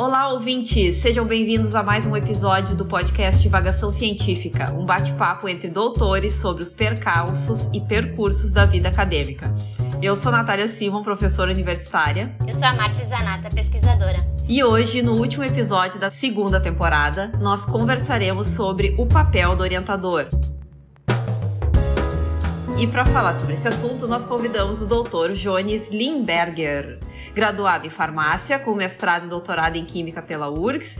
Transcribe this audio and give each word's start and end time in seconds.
Olá, 0.00 0.32
ouvintes! 0.32 0.96
Sejam 0.96 1.26
bem-vindos 1.26 1.74
a 1.74 1.82
mais 1.82 2.06
um 2.06 2.16
episódio 2.16 2.74
do 2.74 2.86
podcast 2.86 3.42
Divagação 3.42 3.92
Científica, 3.92 4.72
um 4.72 4.86
bate-papo 4.86 5.46
entre 5.46 5.68
doutores 5.68 6.36
sobre 6.36 6.62
os 6.62 6.72
percalços 6.72 7.68
e 7.70 7.82
percursos 7.82 8.50
da 8.50 8.64
vida 8.64 8.88
acadêmica. 8.88 9.54
Eu 10.00 10.16
sou 10.16 10.32
Natália 10.32 10.66
Simon, 10.68 11.02
professora 11.02 11.52
universitária. 11.52 12.34
Eu 12.48 12.54
sou 12.54 12.66
a 12.66 12.72
Márcia 12.72 13.04
Zanata, 13.04 13.50
pesquisadora. 13.50 14.16
E 14.48 14.64
hoje, 14.64 15.02
no 15.02 15.12
último 15.18 15.44
episódio 15.44 16.00
da 16.00 16.10
segunda 16.10 16.58
temporada, 16.58 17.30
nós 17.38 17.66
conversaremos 17.66 18.48
sobre 18.48 18.94
o 18.96 19.04
papel 19.04 19.54
do 19.54 19.62
orientador. 19.62 20.28
E 22.78 22.86
para 22.86 23.04
falar 23.04 23.34
sobre 23.34 23.52
esse 23.52 23.68
assunto, 23.68 24.08
nós 24.08 24.24
convidamos 24.24 24.80
o 24.80 24.86
doutor 24.86 25.32
Jones 25.32 25.90
Limberger, 25.90 26.98
graduado 27.34 27.86
em 27.86 27.90
farmácia, 27.90 28.58
com 28.58 28.74
mestrado 28.74 29.26
e 29.26 29.28
doutorado 29.28 29.76
em 29.76 29.84
química 29.84 30.22
pela 30.22 30.50
URGS. 30.50 30.98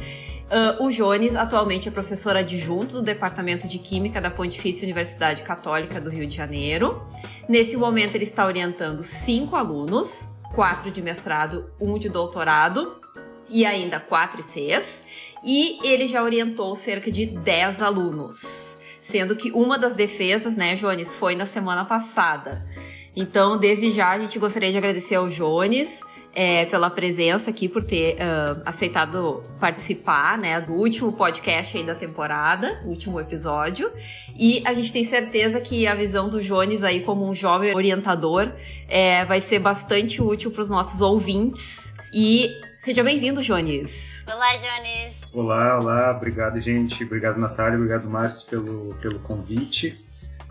Uh, 0.50 0.84
o 0.84 0.90
Jones 0.90 1.36
atualmente 1.36 1.88
é 1.88 1.92
professor 1.92 2.36
adjunto 2.36 2.96
do 2.96 3.02
Departamento 3.02 3.68
de 3.68 3.78
Química 3.78 4.20
da 4.20 4.30
Pontifícia 4.30 4.84
Universidade 4.84 5.42
Católica 5.42 6.00
do 6.00 6.10
Rio 6.10 6.26
de 6.26 6.34
Janeiro. 6.34 7.06
Nesse 7.48 7.76
momento, 7.76 8.16
ele 8.16 8.24
está 8.24 8.44
orientando 8.44 9.04
cinco 9.04 9.54
alunos, 9.54 10.30
quatro 10.52 10.90
de 10.90 11.00
mestrado, 11.00 11.70
um 11.80 11.96
de 11.98 12.08
doutorado 12.08 13.00
e 13.48 13.64
ainda 13.64 14.00
quatro 14.00 14.40
ICs. 14.40 15.04
E 15.44 15.78
ele 15.86 16.08
já 16.08 16.22
orientou 16.22 16.74
cerca 16.74 17.12
de 17.12 17.26
dez 17.26 17.80
alunos 17.80 18.80
sendo 19.00 19.34
que 19.34 19.50
uma 19.50 19.78
das 19.78 19.94
defesas, 19.94 20.56
né, 20.56 20.74
Jones, 20.74 21.16
foi 21.16 21.34
na 21.34 21.46
semana 21.46 21.84
passada. 21.84 22.64
Então, 23.14 23.58
desde 23.58 23.90
já, 23.90 24.10
a 24.10 24.18
gente 24.18 24.38
gostaria 24.38 24.70
de 24.70 24.78
agradecer 24.78 25.16
ao 25.16 25.28
Jones 25.28 26.04
é, 26.32 26.64
pela 26.66 26.88
presença 26.88 27.50
aqui, 27.50 27.68
por 27.68 27.82
ter 27.82 28.14
uh, 28.14 28.62
aceitado 28.64 29.42
participar 29.58 30.38
né, 30.38 30.60
do 30.60 30.74
último 30.74 31.12
podcast 31.12 31.76
aí 31.76 31.84
da 31.84 31.94
temporada, 31.94 32.80
último 32.84 33.18
episódio. 33.18 33.90
E 34.38 34.62
a 34.64 34.72
gente 34.72 34.92
tem 34.92 35.02
certeza 35.02 35.60
que 35.60 35.86
a 35.86 35.94
visão 35.94 36.28
do 36.28 36.40
Jones 36.40 36.84
aí 36.84 37.02
como 37.02 37.28
um 37.28 37.34
jovem 37.34 37.74
orientador 37.74 38.52
é, 38.88 39.24
vai 39.24 39.40
ser 39.40 39.58
bastante 39.58 40.22
útil 40.22 40.50
para 40.50 40.62
os 40.62 40.70
nossos 40.70 41.00
ouvintes. 41.00 41.94
E 42.14 42.48
seja 42.78 43.02
bem-vindo, 43.02 43.42
Jones. 43.42 44.24
Olá, 44.26 44.54
Jones. 44.54 45.16
Olá, 45.32 45.78
olá, 45.80 46.16
obrigado, 46.16 46.60
gente. 46.60 47.02
Obrigado, 47.02 47.38
Natália, 47.38 47.76
obrigado, 47.76 48.08
Márcio, 48.08 48.48
pelo, 48.48 48.94
pelo 49.00 49.18
convite. 49.18 49.98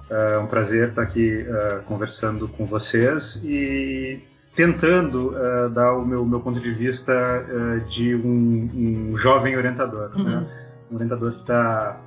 É 0.10 0.38
um 0.40 0.48
prazer 0.48 0.90
estar 0.90 1.04
aqui 1.04 1.46
uh, 1.48 1.84
conversando 1.84 2.48
com 2.48 2.66
vocês 2.66 3.42
e 3.44 4.24
tentando 4.56 5.30
uh, 5.30 5.70
dar 5.70 5.94
o 5.94 6.06
meu, 6.06 6.26
meu 6.26 6.40
ponto 6.40 6.60
de 6.60 6.72
vista 6.72 7.14
uh, 7.14 7.80
de 7.88 8.16
um, 8.16 9.12
um, 9.12 9.18
jovem 9.18 9.56
orientador. 9.56 10.12
Uhum. 10.16 10.24
Né? 10.24 10.48
Um 10.92 10.96
orientador 10.96 11.34
que 11.34 11.42
está 11.42 11.98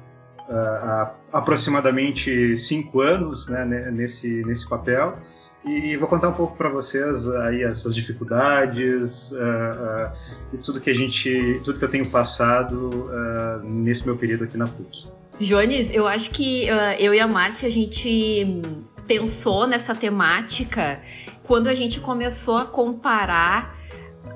há 0.50 1.12
aproximadamente 1.33 2.56
cinco 2.56 3.00
anos 3.00 3.48
né, 3.48 3.64
nesse, 3.91 4.45
nesse 4.45 4.69
papel 4.69 5.17
e 5.64 5.97
vou 5.97 6.08
contar 6.08 6.28
um 6.28 6.33
pouco 6.33 6.56
para 6.56 6.69
vocês 6.69 7.28
aí 7.28 7.62
essas 7.62 7.95
dificuldades 7.95 9.30
uh, 9.33 9.36
uh, 9.36 10.12
e 10.53 10.58
tudo 10.58 10.80
que 10.80 10.91
a 10.91 10.95
gente, 10.95 11.61
tudo 11.64 11.78
que 11.78 11.84
eu 11.84 11.91
tenho 11.91 12.06
passado 12.06 12.75
uh, 12.75 13.70
nesse 13.70 14.05
meu 14.05 14.17
período 14.17 14.45
aqui 14.45 14.56
na 14.56 14.67
PUC. 14.67 15.08
Jones, 15.42 15.90
eu 15.90 16.06
acho 16.06 16.30
que 16.30 16.66
eu 16.98 17.12
e 17.12 17.20
a 17.20 17.26
Márcia 17.26 17.68
a 17.68 17.70
gente 17.70 18.60
pensou 19.06 19.66
nessa 19.66 19.94
temática 19.94 21.02
quando 21.42 21.66
a 21.66 21.74
gente 21.74 22.00
começou 22.00 22.56
a 22.56 22.64
comparar 22.64 23.76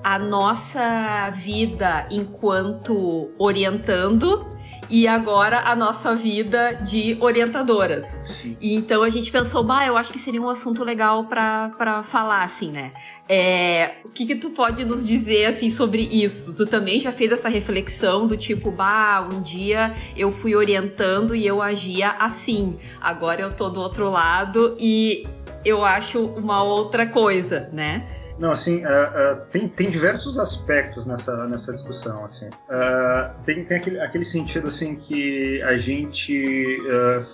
a 0.02 0.18
nossa 0.18 1.30
vida 1.30 2.06
enquanto 2.10 3.30
orientando 3.38 4.46
e 4.88 5.06
agora 5.08 5.60
a 5.60 5.74
nossa 5.74 6.14
vida 6.14 6.72
de 6.74 7.16
orientadoras. 7.20 8.22
Sim. 8.24 8.56
E 8.60 8.74
então 8.74 9.02
a 9.02 9.08
gente 9.08 9.30
pensou, 9.30 9.62
bah, 9.62 9.86
eu 9.86 9.96
acho 9.96 10.12
que 10.12 10.18
seria 10.18 10.40
um 10.40 10.48
assunto 10.48 10.84
legal 10.84 11.24
para 11.24 12.02
falar, 12.02 12.42
assim, 12.42 12.70
né? 12.70 12.92
É, 13.28 13.96
o 14.04 14.08
que, 14.08 14.24
que 14.24 14.36
tu 14.36 14.50
pode 14.50 14.84
nos 14.84 15.04
dizer, 15.04 15.46
assim, 15.46 15.68
sobre 15.68 16.02
isso? 16.02 16.54
Tu 16.54 16.64
também 16.66 17.00
já 17.00 17.10
fez 17.10 17.32
essa 17.32 17.48
reflexão 17.48 18.26
do 18.26 18.36
tipo, 18.36 18.70
bah, 18.70 19.28
um 19.32 19.40
dia 19.40 19.94
eu 20.16 20.30
fui 20.30 20.54
orientando 20.54 21.34
e 21.34 21.46
eu 21.46 21.60
agia 21.60 22.10
assim, 22.18 22.78
agora 23.00 23.42
eu 23.42 23.52
tô 23.52 23.68
do 23.68 23.80
outro 23.80 24.10
lado 24.10 24.76
e 24.78 25.26
eu 25.64 25.84
acho 25.84 26.24
uma 26.24 26.62
outra 26.62 27.06
coisa, 27.06 27.68
né? 27.72 28.15
Não, 28.38 28.50
assim, 28.50 28.84
uh, 28.84 28.88
uh, 28.88 29.46
tem, 29.50 29.66
tem 29.66 29.90
diversos 29.90 30.38
aspectos 30.38 31.06
nessa, 31.06 31.46
nessa 31.46 31.72
discussão, 31.72 32.24
assim. 32.24 32.48
Uh, 32.48 33.42
tem 33.44 33.64
tem 33.64 33.78
aquele, 33.78 34.00
aquele 34.00 34.24
sentido, 34.24 34.68
assim, 34.68 34.94
que 34.94 35.62
a 35.62 35.76
gente 35.78 36.78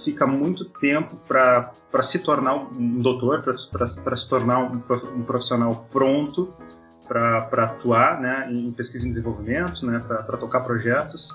fica 0.04 0.26
muito 0.26 0.64
tempo 0.64 1.16
para 1.26 2.02
se 2.02 2.20
tornar 2.20 2.54
um 2.54 3.00
doutor, 3.00 3.42
para 3.42 4.16
se 4.16 4.28
tornar 4.28 4.58
um, 4.60 4.80
profissional 5.22 5.88
pronto 5.92 6.54
para 7.08 7.64
atuar 7.64 8.20
né, 8.20 8.48
em 8.50 8.70
pesquisa 8.72 9.04
e 9.04 9.08
desenvolvimento, 9.08 9.84
né, 9.84 9.98
para 9.98 10.36
tocar 10.38 10.60
projetos. 10.60 11.28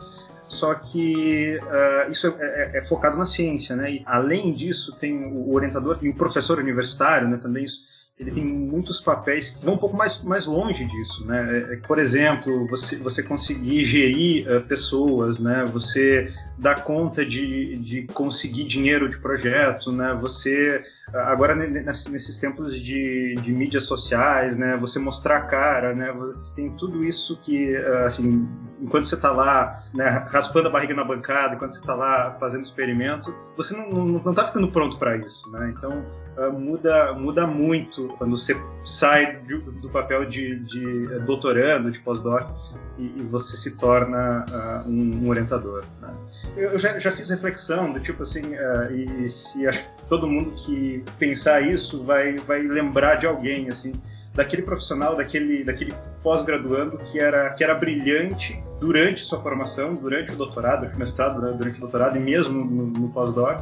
Só 0.48 0.74
que 0.76 1.60
uh, 1.62 2.10
isso 2.10 2.28
é, 2.28 2.32
é, 2.40 2.78
é, 2.78 2.86
focado 2.86 3.18
na 3.18 3.26
ciência, 3.26 3.76
né? 3.76 3.92
E 3.92 4.04
além 4.06 4.54
disso, 4.54 4.96
tem 4.96 5.26
o 5.26 5.54
orientador 5.54 6.00
e 6.02 6.10
o 6.10 6.16
professor 6.16 6.58
universitário, 6.58 7.28
né? 7.28 7.36
Também 7.36 7.66
isso 7.66 7.82
ele 8.20 8.32
tem 8.32 8.44
muitos 8.44 9.00
papéis 9.00 9.52
que 9.52 9.64
vão 9.64 9.76
um 9.76 9.78
pouco 9.78 9.96
mais, 9.96 10.24
mais 10.24 10.48
longe 10.48 10.84
disso, 10.86 11.26
né? 11.28 11.66
É, 11.70 11.74
é 11.74 11.78
por 11.78 12.00
exemplo, 12.00 12.68
você, 12.68 12.98
você 12.98 13.22
conseguir 13.22 13.86
gerir 13.86 14.48
uh, 14.52 14.62
pessoas, 14.62 15.40
né? 15.40 15.70
Você 15.72 16.34
dar 16.58 16.84
conta 16.84 17.24
de, 17.24 17.78
de 17.78 18.08
conseguir 18.08 18.64
dinheiro 18.64 19.08
de 19.08 19.20
projeto, 19.20 19.92
né? 19.92 20.18
Você 20.20 20.84
agora 21.14 21.56
nesses 21.56 22.40
tempos 22.40 22.74
de, 22.74 23.36
de 23.36 23.52
mídias 23.52 23.86
sociais, 23.86 24.58
né? 24.58 24.76
Você 24.78 24.98
mostrar 24.98 25.38
a 25.38 25.42
cara, 25.42 25.94
né? 25.94 26.12
Tem 26.56 26.72
tudo 26.72 27.06
isso 27.06 27.40
que 27.40 27.76
assim, 28.04 28.50
enquanto 28.82 29.06
você 29.06 29.16
está 29.16 29.32
lá, 29.32 29.84
né, 29.94 30.26
raspando 30.28 30.68
a 30.68 30.72
barriga 30.72 30.96
na 30.96 31.04
bancada, 31.04 31.56
enquanto 31.56 31.74
você 31.74 31.80
está 31.80 31.94
lá 31.94 32.36
fazendo 32.40 32.64
experimento, 32.64 33.34
você 33.56 33.78
não, 33.78 33.90
não, 33.90 34.06
não 34.20 34.34
tá 34.34 34.46
ficando 34.46 34.72
pronto 34.72 34.98
para 34.98 35.16
isso, 35.18 35.50
né? 35.52 35.74
Então 35.78 36.04
uh, 36.38 36.52
muda 36.52 37.14
muda 37.14 37.48
muito 37.48 38.08
quando 38.18 38.38
você 38.38 38.56
sai 38.84 39.38
do, 39.38 39.72
do 39.72 39.90
papel 39.90 40.26
de, 40.26 40.60
de 40.60 41.20
doutorando, 41.20 41.92
de 41.92 42.00
pós-doc 42.00 42.50
e, 42.98 43.04
e, 43.04 43.22
você 43.24 43.58
se 43.58 43.78
torna 43.78 44.46
uh, 44.50 44.90
um, 44.90 45.24
um, 45.24 45.30
orientador. 45.30 45.84
Né? 46.02 46.10
Eu 46.56 46.80
já, 46.80 47.00
já 47.00 47.12
fiz 47.12 47.30
reflexão 47.30 47.92
do 47.92 48.00
tipo 48.00 48.24
assim, 48.24 48.56
uh, 48.56 48.92
e 48.92 49.30
se 49.30 49.68
acho 49.68 49.82
que 49.82 50.04
todo 50.08 50.28
mundo 50.28 50.52
que 50.52 51.04
pensar 51.20 51.62
isso 51.62 52.04
vai, 52.04 52.36
vai 52.38 52.62
lembrar 52.62 53.16
de 53.16 53.28
alguém, 53.28 53.68
assim, 53.70 53.94
daquele 54.34 54.62
profissional, 54.62 55.16
daquele, 55.16 55.64
daquele 55.64 55.94
pós-graduando 56.22 56.98
que 56.98 57.20
era, 57.20 57.50
que 57.52 57.64
era 57.64 57.74
brilhante 57.74 58.62
durante 58.80 59.22
sua 59.22 59.42
formação, 59.42 59.96
durante 59.96 60.32
o 60.32 60.36
doutorado, 60.36 60.82
durante 60.82 60.96
o 60.96 61.00
mestrado, 61.00 61.42
né, 61.42 61.56
durante 61.58 61.78
o 61.78 61.82
doutorado 61.82 62.18
e 62.18 62.20
mesmo 62.20 62.64
no, 62.64 62.86
no 62.86 63.10
pós-doc, 63.10 63.62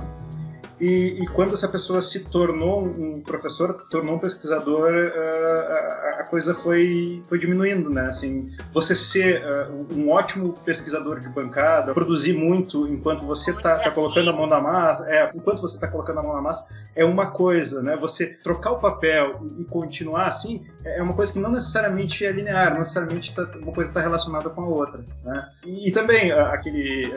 e, 0.80 1.22
e, 1.22 1.28
quando 1.28 1.54
essa 1.54 1.70
pessoa 1.70 2.02
se 2.02 2.26
tornou 2.26 2.84
um 2.86 3.22
professor, 3.22 3.86
tornou 3.90 4.16
um 4.16 4.20
pesquisador, 4.20 4.92
uh, 4.92 5.72
a, 5.72 6.18
a, 6.20 6.24
coisa 6.24 6.54
foi, 6.54 7.24
foi 7.30 7.40
diminuindo, 7.40 7.90
né? 7.90 8.08
Assim, 8.08 8.52
você 8.74 8.94
ser 8.94 9.42
uh, 9.46 9.94
um 9.96 10.10
ótimo 10.10 10.54
pesquisador 10.66 11.22
de 11.22 11.30
bancada, 11.30 11.94
produzir 11.94 12.34
muito 12.34 12.88
enquanto 12.88 13.26
você 13.26 13.52
está 13.52 13.80
tá 13.80 13.92
colocando 13.92 14.30
a 14.32 14.34
mão 14.34 14.48
na 14.48 14.60
massa, 14.60 15.10
é, 15.10 15.30
enquanto 15.34 15.62
você 15.62 15.76
está 15.76 15.88
colocando 15.88 16.20
a 16.20 16.24
mão 16.24 16.34
na 16.34 16.42
massa, 16.42 16.68
é 16.94 17.06
uma 17.06 17.32
coisa, 17.32 17.82
né? 17.82 17.96
Você 17.96 18.28
trocar 18.28 18.72
o 18.72 18.80
papel 18.80 19.48
e 19.58 19.64
continuar 19.64 20.28
assim 20.28 20.66
é 20.84 21.02
uma 21.02 21.14
coisa 21.14 21.32
que 21.32 21.40
não 21.40 21.52
necessariamente 21.52 22.26
é 22.26 22.32
linear, 22.32 22.72
não 22.72 22.80
necessariamente 22.80 23.34
tá, 23.34 23.44
uma 23.56 23.72
coisa 23.72 23.90
está 23.90 24.02
relacionada 24.02 24.50
com 24.50 24.62
a 24.62 24.68
outra, 24.68 25.06
né? 25.24 25.50
E, 25.66 25.88
e 25.88 25.92
também 25.92 26.34
uh, 26.34 26.48
aquele 26.48 27.10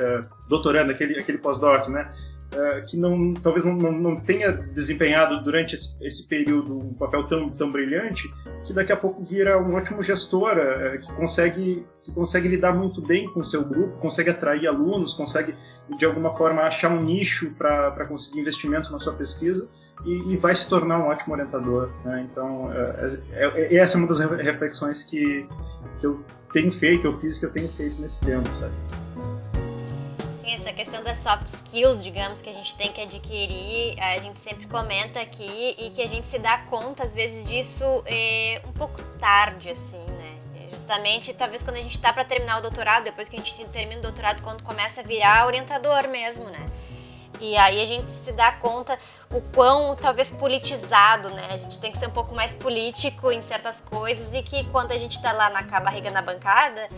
doutorando, 0.49 0.93
aquele, 0.93 1.19
aquele 1.19 1.39
pós-doc, 1.39 1.89
né? 1.89 2.09
Uh, 2.53 2.85
que 2.87 2.97
não, 2.97 3.35
talvez 3.35 3.65
não, 3.65 3.75
não, 3.75 3.93
não, 3.93 4.17
tenha 4.17 4.53
desempenhado 4.53 5.43
durante 5.43 5.75
esse, 5.75 6.05
esse, 6.05 6.27
período 6.27 6.79
um 6.79 6.95
papel 6.95 7.25
tão, 7.25 7.51
tão 7.51 7.71
brilhante, 7.71 8.33
que 8.65 8.73
daqui 8.73 8.93
a 8.93 8.97
pouco 8.97 9.23
vira 9.23 9.61
um 9.61 9.75
ótimo 9.75 10.03
gestor, 10.03 10.57
uh, 10.57 11.01
que, 11.01 11.13
consegue, 11.13 11.87
que 12.03 12.13
consegue 12.13 12.49
lidar 12.49 12.73
muito 12.73 13.01
bem 13.03 13.29
com 13.33 13.41
o 13.41 13.45
seu 13.45 13.65
grupo, 13.65 13.99
consegue 13.99 14.31
atrair 14.31 14.67
alunos, 14.67 15.15
consegue 15.15 15.55
de 15.97 16.05
alguma 16.05 16.37
forma 16.37 16.63
achar 16.63 16.91
um 16.91 17.03
nicho 17.03 17.51
para 17.53 18.05
conseguir 18.07 18.41
investimento 18.41 18.91
na 18.93 18.99
sua 18.99 19.13
pesquisa. 19.13 19.69
E, 20.05 20.33
e, 20.33 20.37
vai 20.37 20.55
se 20.55 20.69
tornar 20.69 21.01
um 21.01 21.09
ótimo 21.09 21.35
orientador. 21.35 21.91
Né? 22.05 22.25
Então, 22.31 22.73
é, 22.73 23.19
é, 23.33 23.77
essa 23.79 23.97
é 23.97 23.99
uma 23.99 24.07
das 24.07 24.21
reflexões 24.21 25.03
que, 25.03 25.45
que 25.99 26.07
eu 26.07 26.23
tenho 26.53 26.71
feito, 26.71 27.01
que 27.01 27.07
eu 27.09 27.19
fiz, 27.19 27.37
que 27.37 27.47
eu 27.47 27.51
tenho 27.51 27.69
feito 27.69 28.01
nesse 28.01 28.25
tempo, 28.25 28.49
sabe? 28.51 28.73
Essa 30.55 30.73
questão 30.73 31.03
das 31.03 31.19
soft 31.19 31.47
skills, 31.47 32.03
digamos, 32.03 32.41
que 32.41 32.51
a 32.51 32.53
gente 32.53 32.75
tem 32.75 32.93
que 32.93 33.01
adquirir, 33.01 33.99
a 34.01 34.19
gente 34.19 34.39
sempre 34.39 34.67
comenta 34.67 35.21
aqui 35.21 35.75
e 35.79 35.91
que 35.91 36.03
a 36.03 36.07
gente 36.07 36.27
se 36.27 36.39
dá 36.39 36.59
conta, 36.59 37.05
às 37.05 37.15
vezes, 37.15 37.47
disso 37.47 37.85
é, 38.07 38.61
um 38.67 38.73
pouco 38.73 39.03
tarde, 39.19 39.71
assim, 39.71 39.99
né? 39.99 40.39
justamente 40.71 41.35
talvez 41.35 41.63
quando 41.63 41.77
a 41.77 41.83
gente 41.83 41.93
está 41.93 42.13
para 42.13 42.25
terminar 42.25 42.59
o 42.59 42.63
doutorado, 42.63 43.05
depois 43.05 43.29
que 43.29 43.37
a 43.37 43.39
gente 43.39 43.65
termina 43.67 43.99
o 43.99 44.03
doutorado, 44.03 44.43
quando 44.43 44.63
começa 44.63 45.01
a 45.01 45.05
virar 45.05 45.45
orientador 45.47 46.07
mesmo, 46.09 46.45
né? 46.45 46.65
E 47.41 47.57
aí 47.57 47.81
a 47.81 47.87
gente 47.87 48.11
se 48.11 48.33
dá 48.33 48.53
conta 48.53 48.99
o 49.33 49.41
quão 49.53 49.95
talvez 49.95 50.31
politizado, 50.31 51.31
né? 51.31 51.49
A 51.51 51.57
gente 51.57 51.79
tem 51.79 51.93
que 51.93 51.99
ser 51.99 52.09
um 52.09 52.13
pouco 52.13 52.35
mais 52.35 52.53
político 52.55 53.31
em 53.31 53.43
certas 53.43 53.81
coisas 53.81 54.33
e 54.33 54.43
que 54.43 54.65
quando 54.71 54.93
a 54.93 54.99
gente 54.99 55.13
está 55.13 55.33
lá 55.33 55.51
na 55.51 55.63
barriga 55.81 56.11
na 56.11 56.23
bancada, 56.23 56.89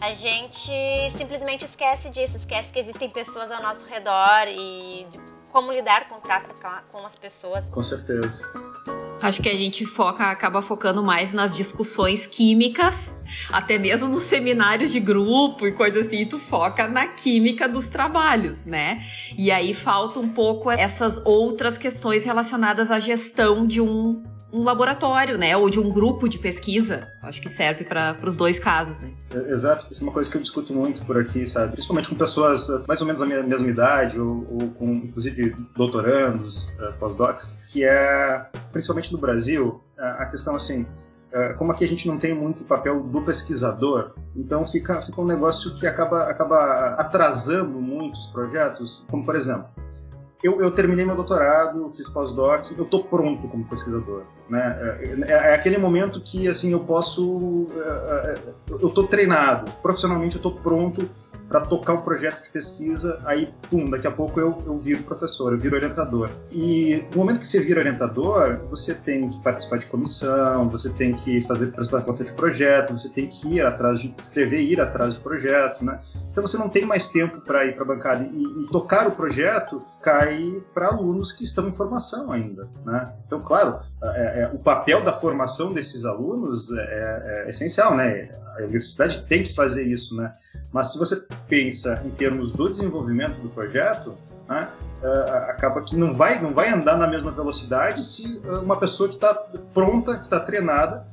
a 0.00 0.14
gente 0.14 0.72
simplesmente 1.16 1.64
esquece 1.64 2.08
disso, 2.08 2.36
esquece 2.36 2.72
que 2.72 2.78
existem 2.78 3.08
pessoas 3.08 3.50
ao 3.50 3.62
nosso 3.62 3.86
redor 3.86 4.48
e 4.48 5.06
como 5.52 5.70
lidar 5.72 6.08
com 6.08 6.16
o 6.16 6.20
trato 6.20 6.48
com 6.90 7.04
as 7.04 7.16
pessoas. 7.16 7.66
Com 7.66 7.82
certeza. 7.82 8.40
Acho 9.20 9.42
que 9.42 9.50
a 9.50 9.54
gente 9.54 9.84
foca, 9.84 10.30
acaba 10.30 10.62
focando 10.62 11.02
mais 11.02 11.34
nas 11.34 11.54
discussões 11.54 12.26
químicas, 12.26 13.22
até 13.50 13.76
mesmo 13.76 14.08
nos 14.08 14.22
seminários 14.22 14.90
de 14.90 14.98
grupo 14.98 15.66
e 15.66 15.72
coisa 15.72 16.00
assim, 16.00 16.24
tu 16.24 16.38
foca 16.38 16.88
na 16.88 17.06
química 17.06 17.68
dos 17.68 17.86
trabalhos, 17.86 18.64
né? 18.64 19.04
E 19.36 19.50
aí 19.50 19.74
falta 19.74 20.18
um 20.18 20.28
pouco 20.28 20.70
essas 20.70 21.20
outras 21.26 21.76
questões 21.76 22.24
relacionadas 22.24 22.90
à 22.90 22.98
gestão 22.98 23.66
de 23.66 23.82
um 23.82 24.22
um 24.52 24.62
laboratório, 24.62 25.38
né? 25.38 25.56
Ou 25.56 25.70
de 25.70 25.78
um 25.78 25.90
grupo 25.90 26.28
de 26.28 26.38
pesquisa. 26.38 27.08
Acho 27.22 27.40
que 27.40 27.48
serve 27.48 27.84
para 27.84 28.16
os 28.24 28.36
dois 28.36 28.58
casos, 28.58 29.00
né? 29.00 29.12
Exato. 29.48 29.86
Isso 29.90 30.02
é 30.02 30.06
uma 30.06 30.12
coisa 30.12 30.30
que 30.30 30.36
eu 30.36 30.42
discuto 30.42 30.72
muito 30.72 31.04
por 31.04 31.18
aqui, 31.18 31.46
sabe? 31.46 31.72
Principalmente 31.72 32.08
com 32.08 32.14
pessoas 32.14 32.68
eh, 32.68 32.82
mais 32.86 33.00
ou 33.00 33.06
menos 33.06 33.20
da 33.20 33.26
minha 33.26 33.42
mesma 33.42 33.68
idade, 33.68 34.18
ou, 34.18 34.46
ou 34.50 34.68
com, 34.70 34.92
inclusive, 34.92 35.54
doutorandos, 35.76 36.68
uh, 36.78 36.92
pós-docs, 36.98 37.48
que 37.68 37.84
é, 37.84 38.46
principalmente 38.72 39.12
no 39.12 39.18
Brasil, 39.18 39.80
a 39.98 40.26
questão, 40.26 40.56
assim, 40.56 40.82
uh, 40.82 41.56
como 41.56 41.72
aqui 41.72 41.84
a 41.84 41.88
gente 41.88 42.08
não 42.08 42.18
tem 42.18 42.34
muito 42.34 42.64
papel 42.64 43.02
do 43.02 43.22
pesquisador, 43.22 44.12
então 44.34 44.66
fica, 44.66 45.00
fica 45.02 45.20
um 45.20 45.26
negócio 45.26 45.74
que 45.76 45.86
acaba, 45.86 46.24
acaba 46.24 46.94
atrasando 46.98 47.80
muitos 47.80 48.26
projetos, 48.26 49.04
como, 49.08 49.24
por 49.24 49.36
exemplo, 49.36 49.66
eu, 50.42 50.60
eu, 50.60 50.70
terminei 50.70 51.04
meu 51.04 51.14
doutorado, 51.14 51.92
fiz 51.96 52.08
pós-doc, 52.08 52.70
eu 52.76 52.84
estou 52.84 53.04
pronto 53.04 53.46
como 53.48 53.64
pesquisador. 53.64 54.22
Né? 54.48 54.78
É, 54.80 55.32
é, 55.32 55.32
é, 55.32 55.54
aquele 55.54 55.78
momento 55.78 56.20
que 56.20 56.48
assim 56.48 56.72
eu 56.72 56.80
posso, 56.80 57.66
é, 57.74 58.32
é 58.32 58.38
eu 58.68 58.88
estou 58.88 59.06
treinado, 59.06 59.70
profissionalmente 59.82 60.36
eu 60.36 60.38
estou 60.38 60.52
pronto 60.52 61.08
para 61.50 61.62
tocar 61.62 61.94
um 61.94 62.00
projeto 62.00 62.44
de 62.44 62.50
pesquisa, 62.50 63.20
aí, 63.24 63.52
pum, 63.68 63.90
daqui 63.90 64.06
a 64.06 64.10
pouco 64.10 64.38
eu, 64.38 64.56
eu 64.64 64.78
viro 64.78 65.02
professor, 65.02 65.52
eu 65.52 65.58
viro 65.58 65.74
orientador. 65.74 66.30
E 66.52 67.04
no 67.10 67.18
momento 67.18 67.40
que 67.40 67.48
você 67.48 67.58
vira 67.60 67.80
orientador, 67.80 68.60
você 68.70 68.94
tem 68.94 69.28
que 69.28 69.42
participar 69.42 69.78
de 69.78 69.86
comissão, 69.86 70.68
você 70.68 70.90
tem 70.90 71.12
que 71.12 71.40
fazer 71.48 71.66
prestar 71.72 72.02
conta 72.02 72.22
de 72.22 72.30
projeto, 72.30 72.92
você 72.92 73.08
tem 73.08 73.26
que 73.26 73.56
ir 73.56 73.66
atrás 73.66 73.98
de 73.98 74.14
escrever, 74.16 74.60
ir 74.60 74.80
atrás 74.80 75.14
de 75.14 75.18
projetos, 75.18 75.80
né? 75.80 75.98
Então 76.30 76.46
você 76.46 76.56
não 76.56 76.68
tem 76.68 76.86
mais 76.86 77.08
tempo 77.08 77.40
para 77.40 77.64
ir 77.64 77.74
para 77.74 77.82
a 77.82 77.86
bancada 77.86 78.30
e, 78.32 78.42
e, 78.42 78.68
tocar 78.70 79.08
o 79.08 79.10
projeto 79.10 79.82
cai 80.02 80.62
para 80.72 80.88
alunos 80.88 81.32
que 81.32 81.44
estão 81.44 81.68
em 81.68 81.72
formação 81.72 82.32
ainda, 82.32 82.68
né? 82.84 83.12
Então, 83.26 83.40
claro, 83.40 83.80
é, 84.02 84.42
é, 84.42 84.50
o 84.52 84.58
papel 84.58 85.02
da 85.04 85.12
formação 85.12 85.72
desses 85.72 86.04
alunos 86.04 86.70
é, 86.72 86.80
é, 86.80 87.44
é 87.46 87.50
essencial, 87.50 87.94
né? 87.94 88.30
A 88.56 88.62
universidade 88.62 89.22
tem 89.26 89.42
que 89.42 89.54
fazer 89.54 89.84
isso, 89.84 90.16
né? 90.16 90.32
Mas 90.72 90.92
se 90.92 90.98
você 90.98 91.16
pensa 91.48 92.02
em 92.04 92.10
termos 92.10 92.52
do 92.52 92.68
desenvolvimento 92.68 93.40
do 93.40 93.48
projeto, 93.48 94.16
né, 94.48 94.68
uh, 95.02 95.50
acaba 95.50 95.82
que 95.82 95.96
não 95.96 96.12
vai, 96.12 96.40
não 96.42 96.52
vai 96.52 96.68
andar 96.68 96.96
na 96.96 97.06
mesma 97.06 97.30
velocidade 97.30 98.04
se 98.04 98.38
uh, 98.44 98.60
uma 98.60 98.76
pessoa 98.76 99.08
que 99.08 99.14
está 99.14 99.32
pronta, 99.72 100.16
que 100.16 100.24
está 100.24 100.40
treinada, 100.40 101.06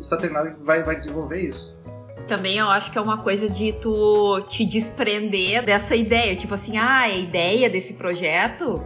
está 0.00 0.16
treinada 0.16 0.54
vai, 0.62 0.82
vai 0.82 0.96
desenvolver 0.96 1.40
isso. 1.40 1.80
Também 2.26 2.58
eu 2.58 2.68
acho 2.68 2.90
que 2.90 2.98
é 2.98 3.00
uma 3.00 3.18
coisa 3.18 3.48
de 3.48 3.72
tu 3.72 4.40
te 4.48 4.64
desprender 4.64 5.64
dessa 5.64 5.94
ideia. 5.94 6.34
Tipo 6.34 6.54
assim, 6.54 6.78
ah, 6.78 7.00
a 7.00 7.10
ideia 7.10 7.68
desse 7.68 7.94
projeto 7.94 8.82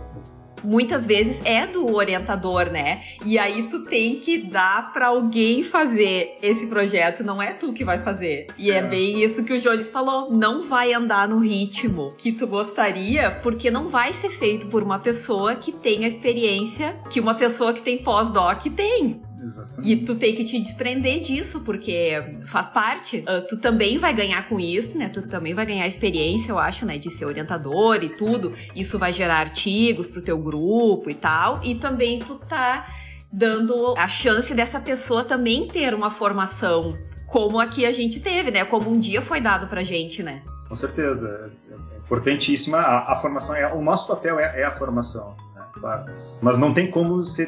muitas 0.63 1.07
vezes 1.07 1.43
é 1.45 1.67
do 1.67 1.95
orientador, 1.95 2.71
né? 2.71 3.03
E 3.25 3.39
aí 3.39 3.69
tu 3.69 3.85
tem 3.85 4.17
que 4.17 4.39
dar 4.39 4.93
para 4.93 5.09
alguém 5.09 5.63
fazer 5.63 6.39
esse 6.43 6.67
projeto, 6.67 7.23
não 7.23 7.41
é 7.41 7.53
tu 7.53 7.73
que 7.73 7.85
vai 7.85 8.03
fazer. 8.03 8.47
E 8.57 8.71
é, 8.71 8.77
é 8.77 8.83
bem 8.83 9.23
isso 9.23 9.45
que 9.45 9.53
o 9.53 9.61
Jones 9.61 9.91
falou, 9.91 10.33
não 10.33 10.63
vai 10.63 10.93
andar 10.93 11.29
no 11.29 11.39
ritmo 11.39 12.15
que 12.17 12.33
tu 12.33 12.47
gostaria, 12.47 13.31
porque 13.43 13.71
não 13.71 13.89
vai 13.89 14.13
ser 14.13 14.31
feito 14.31 14.67
por 14.67 14.83
uma 14.83 14.99
pessoa 14.99 15.55
que 15.55 15.73
tem 15.73 16.05
a 16.05 16.09
experiência 16.09 16.97
que 17.11 17.21
uma 17.21 17.35
pessoa 17.35 17.73
que 17.73 17.83
tem 17.83 17.99
pós-doc 17.99 18.63
tem. 18.75 19.28
Exatamente. 19.43 19.89
E 19.89 19.97
tu 20.05 20.15
tem 20.15 20.35
que 20.35 20.45
te 20.45 20.59
desprender 20.59 21.21
disso, 21.21 21.61
porque 21.61 22.41
faz 22.45 22.69
parte. 22.69 23.19
Uh, 23.19 23.47
tu 23.47 23.59
também 23.59 23.99
vai 23.99 24.13
ganhar 24.13 24.49
com 24.49 24.59
isso, 24.59 24.99
né? 24.99 25.09
Tu 25.09 25.23
também 25.29 25.55
vai 25.55 25.65
ganhar 25.65 25.87
experiência, 25.87 26.53
eu 26.53 26.59
acho, 26.59 26.85
né? 26.85 26.99
De 26.99 27.11
ser 27.11 27.25
orientador 27.25 28.03
e 28.03 28.09
tudo. 28.09 28.53
Isso 28.75 28.99
vai 28.99 29.13
gerar 29.13 29.39
artigos 29.39 30.11
pro 30.11 30.23
teu 30.23 30.39
grupo 30.39 31.09
e 31.09 31.15
tal. 31.15 31.61
E 31.63 31.75
também 31.75 32.19
tu 32.19 32.35
tá 32.37 32.87
dando 33.33 33.95
a 33.97 34.07
chance 34.07 34.55
dessa 34.55 34.81
pessoa 34.81 35.23
também 35.23 35.69
ter 35.69 35.95
uma 35.95 36.11
formação 36.11 36.97
como 37.27 37.61
a 37.61 37.67
que 37.67 37.85
a 37.85 37.93
gente 37.93 38.21
teve, 38.21 38.51
né? 38.51 38.65
Como 38.65 38.91
um 38.91 38.99
dia 38.99 39.21
foi 39.21 39.41
dado 39.41 39.67
pra 39.69 39.83
gente, 39.83 40.23
né? 40.23 40.43
Com 40.69 40.77
certeza. 40.77 41.51
É, 41.71 41.75
é 41.75 41.99
importantíssima. 41.99 42.79
A, 42.79 43.13
a 43.13 43.17
formação 43.17 43.55
é. 43.55 43.73
O 43.73 43.83
nosso 43.83 44.09
papel 44.09 44.39
é, 44.41 44.61
é 44.61 44.65
a 44.65 44.77
formação 44.77 45.37
claro. 45.79 46.13
Mas 46.41 46.59
não 46.59 46.73
tem 46.73 46.91
como 46.91 47.25
se 47.25 47.43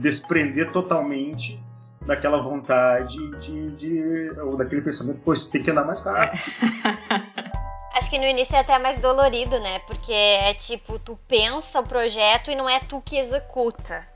desprender 0.00 0.70
totalmente 0.72 1.60
daquela 2.02 2.40
vontade 2.40 3.16
de, 3.40 3.70
de 3.72 4.40
ou 4.40 4.56
daquele 4.56 4.80
pensamento, 4.80 5.20
pois 5.24 5.46
tem 5.46 5.62
que 5.62 5.70
andar 5.70 5.84
mais 5.84 6.02
rápido. 6.02 6.42
Acho 7.94 8.10
que 8.10 8.18
no 8.18 8.24
início 8.24 8.54
é 8.54 8.60
até 8.60 8.78
mais 8.78 8.98
dolorido, 8.98 9.58
né? 9.58 9.78
Porque 9.80 10.12
é 10.12 10.52
tipo, 10.54 10.98
tu 10.98 11.18
pensa 11.26 11.80
o 11.80 11.82
projeto 11.82 12.50
e 12.50 12.54
não 12.54 12.68
é 12.68 12.78
tu 12.78 13.02
que 13.04 13.16
executa. 13.16 14.06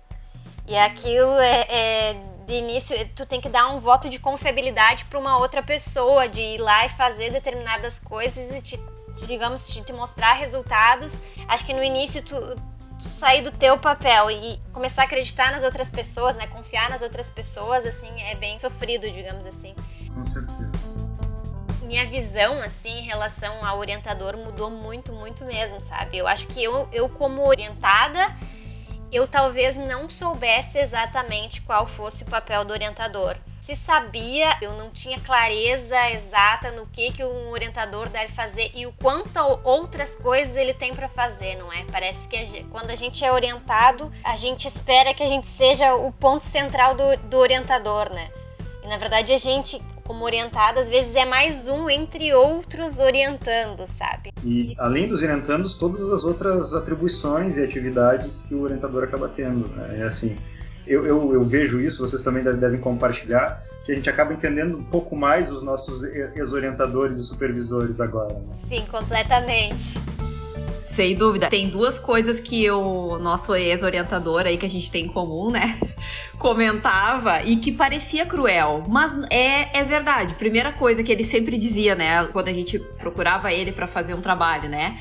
E 0.67 0.77
aquilo 0.77 1.33
é, 1.39 1.67
é 1.69 2.23
de 2.47 2.55
início, 2.55 2.97
tu 3.17 3.25
tem 3.25 3.41
que 3.41 3.49
dar 3.49 3.69
um 3.69 3.81
voto 3.81 4.09
de 4.09 4.19
confiabilidade 4.19 5.05
para 5.07 5.19
uma 5.19 5.39
outra 5.39 5.63
pessoa, 5.63 6.29
de 6.29 6.41
ir 6.41 6.59
lá 6.59 6.85
e 6.85 6.89
fazer 6.91 7.31
determinadas 7.31 7.99
coisas 7.99 8.53
e 8.55 8.61
te, 8.61 8.81
digamos, 9.27 9.67
te, 9.67 9.83
te 9.83 9.93
mostrar 9.93 10.35
resultados. 10.35 11.21
Acho 11.49 11.65
que 11.65 11.73
no 11.73 11.83
início 11.83 12.23
tu, 12.23 12.37
tu 13.01 13.09
sair 13.09 13.43
do 13.43 13.51
teu 13.51 13.79
papel 13.79 14.31
e 14.31 14.61
começar 14.73 15.03
a 15.03 15.05
acreditar 15.07 15.51
nas 15.51 15.63
outras 15.63 15.89
pessoas, 15.89 16.37
né? 16.37 16.47
Confiar 16.47 16.91
nas 16.91 17.01
outras 17.01 17.31
pessoas, 17.31 17.85
assim, 17.87 18.09
é 18.23 18.35
bem 18.35 18.59
sofrido, 18.59 19.11
digamos 19.11 19.47
assim. 19.47 19.75
Com 20.15 20.23
certeza. 20.23 20.71
Minha 21.83 22.07
visão, 22.07 22.61
assim, 22.61 22.99
em 22.99 23.07
relação 23.07 23.67
ao 23.67 23.79
orientador 23.79 24.37
mudou 24.37 24.71
muito, 24.71 25.13
muito 25.13 25.45
mesmo, 25.45 25.81
sabe? 25.81 26.19
Eu 26.19 26.29
acho 26.29 26.47
que 26.47 26.63
eu, 26.63 26.89
eu 26.93 27.09
como 27.09 27.45
orientada, 27.45 28.37
eu 29.11 29.27
talvez 29.27 29.77
não 29.77 30.09
soubesse 30.09 30.79
exatamente 30.79 31.63
qual 31.63 31.87
fosse 31.87 32.23
o 32.23 32.27
papel 32.27 32.65
do 32.65 32.73
orientador 32.73 33.37
se 33.61 33.77
sabia, 33.77 34.57
eu 34.63 34.73
não 34.75 34.89
tinha 34.91 35.21
clareza 35.21 35.97
exata 36.11 36.71
no 36.71 36.87
que, 36.87 37.13
que 37.13 37.23
um 37.23 37.51
orientador 37.51 38.09
deve 38.09 38.33
fazer 38.33 38.71
e 38.75 38.87
o 38.87 38.93
quanto 38.93 39.39
outras 39.63 40.17
coisas 40.17 40.57
ele 40.57 40.73
tem 40.73 40.95
para 40.95 41.09
fazer, 41.09 41.57
não 41.57 41.73
é? 41.73 41.85
Parece 41.93 42.27
que 42.27 42.37
a 42.37 42.45
gente, 42.45 42.65
quando 42.71 42.91
a 42.91 42.95
gente 42.95 43.25
é 43.25 43.31
orientado, 43.31 44.11
a 44.25 44.35
gente 44.35 44.67
espera 44.67 45.13
que 45.13 45.23
a 45.23 45.29
gente 45.29 45.47
seja 45.47 45.95
o 45.95 46.11
ponto 46.11 46.43
central 46.43 46.95
do, 46.95 47.17
do 47.29 47.37
orientador, 47.37 48.11
né? 48.13 48.31
E 48.83 48.89
na 48.89 48.97
verdade 48.97 49.33
a 49.33 49.39
gente, 49.39 49.81
como 50.05 50.25
orientado, 50.25 50.81
às 50.81 50.89
vezes 50.89 51.15
é 51.15 51.27
mais 51.27 51.67
um 51.67 51.89
entre 51.91 52.33
outros 52.33 52.99
orientando, 52.99 53.87
sabe? 53.87 54.33
E 54.43 54.75
além 54.79 55.07
dos 55.07 55.23
orientandos, 55.23 55.75
todas 55.75 56.11
as 56.11 56.25
outras 56.25 56.75
atribuições 56.75 57.59
e 57.59 57.63
atividades 57.63 58.43
que 58.43 58.55
o 58.55 58.63
orientador 58.63 59.05
acaba 59.05 59.29
tendo. 59.29 59.69
Né? 59.69 60.01
É 60.01 60.03
assim, 60.05 60.39
eu, 60.87 61.07
eu, 61.07 61.35
eu 61.35 61.45
vejo 61.45 61.81
isso, 61.81 62.07
vocês 62.07 62.23
também 62.23 62.43
devem 62.43 62.81
compartilhar, 62.81 63.63
que 63.85 63.93
a 63.93 63.95
gente 63.95 64.09
acaba 64.09 64.33
entendendo 64.33 64.77
um 64.77 64.85
pouco 64.85 65.17
mais 65.17 65.51
os 65.51 65.63
nossos 65.63 66.03
ex-orientadores 66.05 67.19
e 67.19 67.23
supervisores 67.23 68.01
agora. 68.01 68.35
Né? 68.35 68.55
Sim, 68.69 68.85
completamente. 68.91 69.99
Sem 70.83 71.15
dúvida. 71.15 71.49
Tem 71.49 71.69
duas 71.69 71.99
coisas 71.99 72.41
que 72.41 72.69
o 72.69 73.17
nosso 73.19 73.55
ex-orientador 73.55 74.41
aí 74.41 74.57
que 74.57 74.67
a 74.67 74.69
gente 74.69 74.91
tem 74.91 75.07
em 75.07 75.09
comum, 75.09 75.51
né? 75.51 75.79
Comentava 76.37 77.43
e 77.43 77.57
que 77.57 77.71
parecia 77.71 78.27
cruel, 78.27 78.85
mas 78.89 79.17
é, 79.31 79.79
é 79.79 79.85
verdade. 79.85 80.35
Primeira 80.35 80.73
coisa 80.73 81.03
que 81.05 81.13
ele 81.13 81.23
sempre 81.23 81.57
dizia, 81.57 81.95
né? 81.95 82.27
Quando 82.33 82.49
a 82.49 82.53
gente 82.53 82.79
procurava 82.99 83.53
ele 83.53 83.71
para 83.71 83.87
fazer 83.87 84.15
um 84.15 84.21
trabalho, 84.21 84.69
né? 84.69 84.99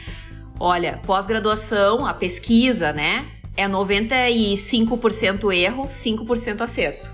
Olha, 0.59 0.99
pós-graduação, 1.05 2.05
a 2.05 2.13
pesquisa, 2.13 2.93
né? 2.93 3.25
É 3.59 3.67
95% 3.67 5.53
erro, 5.53 5.87
5% 5.87 6.61
acerto. 6.61 7.13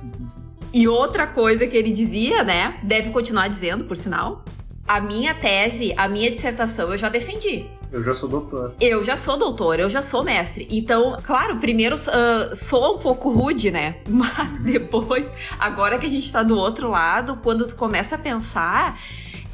E 0.71 0.87
outra 0.87 1.25
coisa 1.25 1.65
que 1.65 1.75
ele 1.75 1.91
dizia, 1.91 2.43
né? 2.43 2.77
Deve 2.83 3.09
continuar 3.09 3.47
dizendo, 3.47 3.85
por 3.85 3.97
sinal. 3.97 4.43
A 4.87 5.01
minha 5.01 5.33
tese, 5.33 5.93
a 5.97 6.07
minha 6.07 6.29
dissertação 6.29 6.91
eu 6.91 6.97
já 6.97 7.09
defendi. 7.09 7.65
Eu 7.91 8.03
já 8.03 8.13
sou 8.13 8.29
doutor. 8.29 8.75
Eu 8.79 9.03
já 9.03 9.15
sou 9.15 9.37
doutor, 9.37 9.79
eu 9.79 9.89
já 9.89 10.01
sou 10.01 10.23
mestre. 10.23 10.67
Então, 10.69 11.17
claro, 11.23 11.57
primeiro 11.57 11.95
uh, 11.95 12.55
soa 12.55 12.95
um 12.95 12.99
pouco 12.99 13.31
rude, 13.31 13.71
né? 13.71 13.97
Mas 14.07 14.59
depois, 14.59 15.25
agora 15.57 15.97
que 15.97 16.05
a 16.05 16.09
gente 16.09 16.31
tá 16.31 16.43
do 16.43 16.57
outro 16.57 16.89
lado, 16.89 17.39
quando 17.41 17.65
tu 17.67 17.75
começa 17.75 18.15
a 18.15 18.19
pensar 18.19 18.99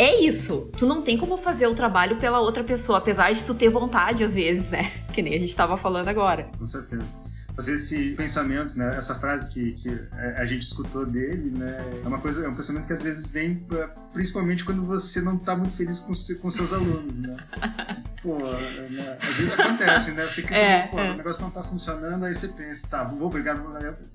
é 0.03 0.24
isso. 0.24 0.70
Tu 0.77 0.86
não 0.86 1.01
tem 1.01 1.17
como 1.17 1.38
fazer 1.38 1.67
o 1.67 1.74
trabalho 1.74 2.17
pela 2.17 2.39
outra 2.39 2.63
pessoa, 2.63 2.98
apesar 2.98 3.31
de 3.31 3.43
tu 3.43 3.53
ter 3.53 3.70
vontade 3.70 4.24
às 4.24 4.36
vezes, 4.36 4.70
né? 4.70 4.91
Que 5.12 5.22
nem 5.22 5.36
a 5.36 5.39
gente 5.39 5.55
tava 5.55 5.75
falando 5.75 6.08
agora. 6.08 6.50
Com 6.58 6.65
certeza 6.65 7.05
fazer 7.55 7.75
esse 7.75 8.12
pensamento, 8.12 8.77
né? 8.77 8.96
Essa 8.98 9.15
frase 9.15 9.50
que, 9.50 9.74
que 9.74 9.89
a 10.38 10.46
gente 10.46 10.63
escutou 10.63 11.05
dele, 11.05 11.51
né? 11.51 11.77
É 12.03 12.08
uma 12.08 12.20
coisa, 12.20 12.46
é 12.46 12.50
um 12.50 12.55
pensamento 12.55 12.88
que 12.88 12.93
às 12.93 13.01
vezes 13.01 13.29
vem 13.29 13.65
principalmente 14.13 14.63
quando 14.63 14.86
você 14.86 15.22
não 15.22 15.36
está 15.36 15.55
muito 15.55 15.75
feliz 15.75 16.00
com, 16.00 16.13
com 16.41 16.51
seus 16.51 16.74
alunos, 16.74 17.17
né? 17.17 17.38
Pô, 18.22 18.38
né? 18.38 19.17
às 19.20 19.36
vezes 19.36 19.60
acontece, 19.60 20.12
né? 20.12 20.25
Você 20.25 20.43
cria, 20.43 20.58
é, 20.58 20.88
pô, 20.88 21.00
é. 21.00 21.10
o 21.10 21.17
negócio 21.17 21.41
não 21.41 21.50
está 21.50 21.63
funcionando, 21.63 22.24
aí 22.24 22.36
você 22.36 22.50
pensa, 22.50 22.88
tá, 22.88 23.03
vou 23.03 23.31
brigar, 23.31 23.58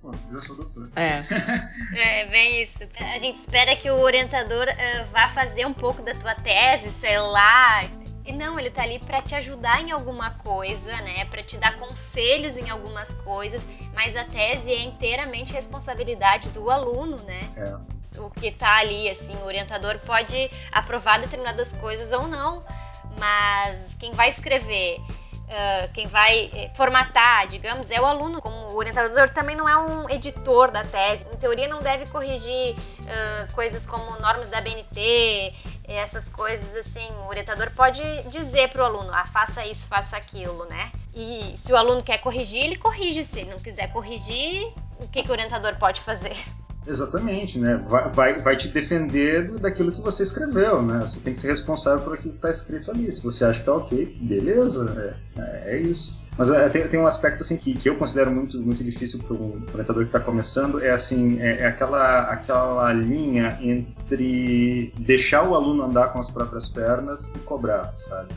pô, 0.01 0.15
já 0.33 0.41
sou 0.43 0.55
doutor. 0.55 0.89
É. 0.95 1.25
é, 1.93 2.29
bem 2.29 2.63
isso. 2.63 2.85
A 3.01 3.19
gente 3.19 3.35
espera 3.35 3.75
que 3.75 3.91
o 3.91 3.99
orientador 3.99 4.69
uh, 4.69 5.11
vá 5.11 5.27
fazer 5.27 5.67
um 5.67 5.73
pouco 5.73 6.03
da 6.03 6.15
tua 6.15 6.37
tese, 6.37 6.89
sei 7.01 7.19
lá, 7.19 7.83
e 8.27 8.33
não, 8.33 8.59
ele 8.59 8.71
tá 8.71 8.83
ali 8.83 8.99
para 8.99 9.23
te 9.23 9.35
ajudar 9.37 9.81
em 9.81 9.93
alguma 9.93 10.31
coisa, 10.31 10.93
né? 11.03 11.25
Para 11.27 11.43
te 11.43 11.57
dar 11.57 11.77
conselhos 11.77 12.57
em 12.57 12.69
algumas 12.69 13.15
coisas, 13.15 13.63
mas 13.95 14.17
a 14.17 14.25
tese 14.25 14.73
é 14.73 14.83
inteiramente 14.83 15.53
responsabilidade 15.53 16.51
do 16.51 16.71
aluno, 16.71 17.17
né? 17.23 17.49
É. 17.57 18.21
O 18.21 18.31
que 18.31 18.51
tá 18.51 18.79
ali, 18.79 19.09
assim, 19.09 19.35
o 19.37 19.45
orientador 19.45 19.99
pode 20.01 20.51
aprovar 20.73 21.21
determinadas 21.21 21.73
coisas 21.73 22.13
ou 22.13 22.27
não, 22.27 22.65
mas 23.19 23.95
quem 23.95 24.13
vai 24.13 24.29
escrever 24.29 25.01
Uh, 25.47 25.93
quem 25.93 26.09
vai 26.09 26.51
eh, 26.53 26.71
formatar, 26.75 27.47
digamos, 27.47 27.93
é 27.93 28.01
o 28.01 28.05
aluno. 28.05 28.43
Como 28.43 28.57
o 28.57 28.77
orientador 28.77 29.29
também 29.29 29.55
não 29.55 29.69
é 29.69 29.77
um 29.77 30.11
editor 30.11 30.73
da 30.73 30.83
tese. 30.83 31.25
Em 31.33 31.37
teoria, 31.37 31.69
não 31.69 31.81
deve 31.81 32.05
corrigir 32.07 32.75
uh, 32.75 33.53
coisas 33.53 33.87
como 33.87 34.19
normas 34.19 34.49
da 34.49 34.61
BNT, 34.61 35.55
essas 35.85 36.29
coisas 36.29 36.75
assim. 36.75 37.09
O 37.25 37.29
orientador 37.29 37.71
pode 37.71 38.03
dizer 38.25 38.71
para 38.71 38.83
o 38.83 38.85
aluno: 38.87 39.11
ah, 39.13 39.25
faça 39.25 39.65
isso, 39.65 39.87
faça 39.87 40.17
aquilo, 40.17 40.65
né? 40.65 40.91
E 41.15 41.55
se 41.57 41.73
o 41.73 41.77
aluno 41.77 42.03
quer 42.03 42.19
corrigir, 42.19 42.65
ele 42.65 42.77
corrige. 42.77 43.23
Se 43.23 43.41
ele 43.41 43.51
não 43.51 43.59
quiser 43.61 43.93
corrigir, 43.93 44.73
o 44.99 45.07
que, 45.07 45.23
que 45.23 45.29
o 45.29 45.33
orientador 45.33 45.77
pode 45.77 46.01
fazer? 46.01 46.37
Exatamente, 46.87 47.59
né? 47.59 47.83
Vai, 47.89 48.11
vai, 48.11 48.39
vai 48.39 48.57
te 48.57 48.69
defender 48.69 49.51
daquilo 49.59 49.91
que 49.91 50.01
você 50.01 50.23
escreveu, 50.23 50.83
né? 50.83 51.01
Você 51.01 51.19
tem 51.21 51.33
que 51.33 51.41
ser 51.41 51.49
responsável 51.49 52.01
por 52.01 52.15
aquilo 52.15 52.31
que 52.31 52.39
está 52.39 52.51
escrito 52.51 52.91
ali. 52.91 53.13
Se 53.13 53.23
você 53.23 53.45
acha 53.45 53.59
que 53.59 53.65
tá 53.65 53.75
ok, 53.75 54.17
beleza, 54.21 55.17
é, 55.37 55.77
é 55.77 55.79
isso. 55.79 56.25
Mas 56.39 56.51
é, 56.51 56.69
tem, 56.69 56.87
tem 56.87 57.01
um 57.01 57.07
aspecto 57.07 57.43
assim 57.43 57.57
que, 57.57 57.75
que 57.75 57.89
eu 57.89 57.97
considero 57.97 58.31
muito, 58.31 58.61
muito 58.61 58.85
difícil 58.85 59.19
para 59.21 59.35
um 59.35 59.63
orientador 59.73 60.03
que 60.03 60.09
está 60.09 60.21
começando, 60.21 60.83
é 60.83 60.91
assim, 60.91 61.41
é, 61.41 61.63
é, 61.63 61.67
aquela, 61.67 62.25
aquela 62.25 62.93
linha 62.93 63.59
entre 63.61 64.93
deixar 64.99 65.49
o 65.49 65.55
aluno 65.55 65.83
andar 65.83 66.13
com 66.13 66.19
as 66.19 66.31
próprias 66.31 66.69
pernas 66.69 67.31
e 67.35 67.39
cobrar, 67.39 67.95
sabe? 68.01 68.29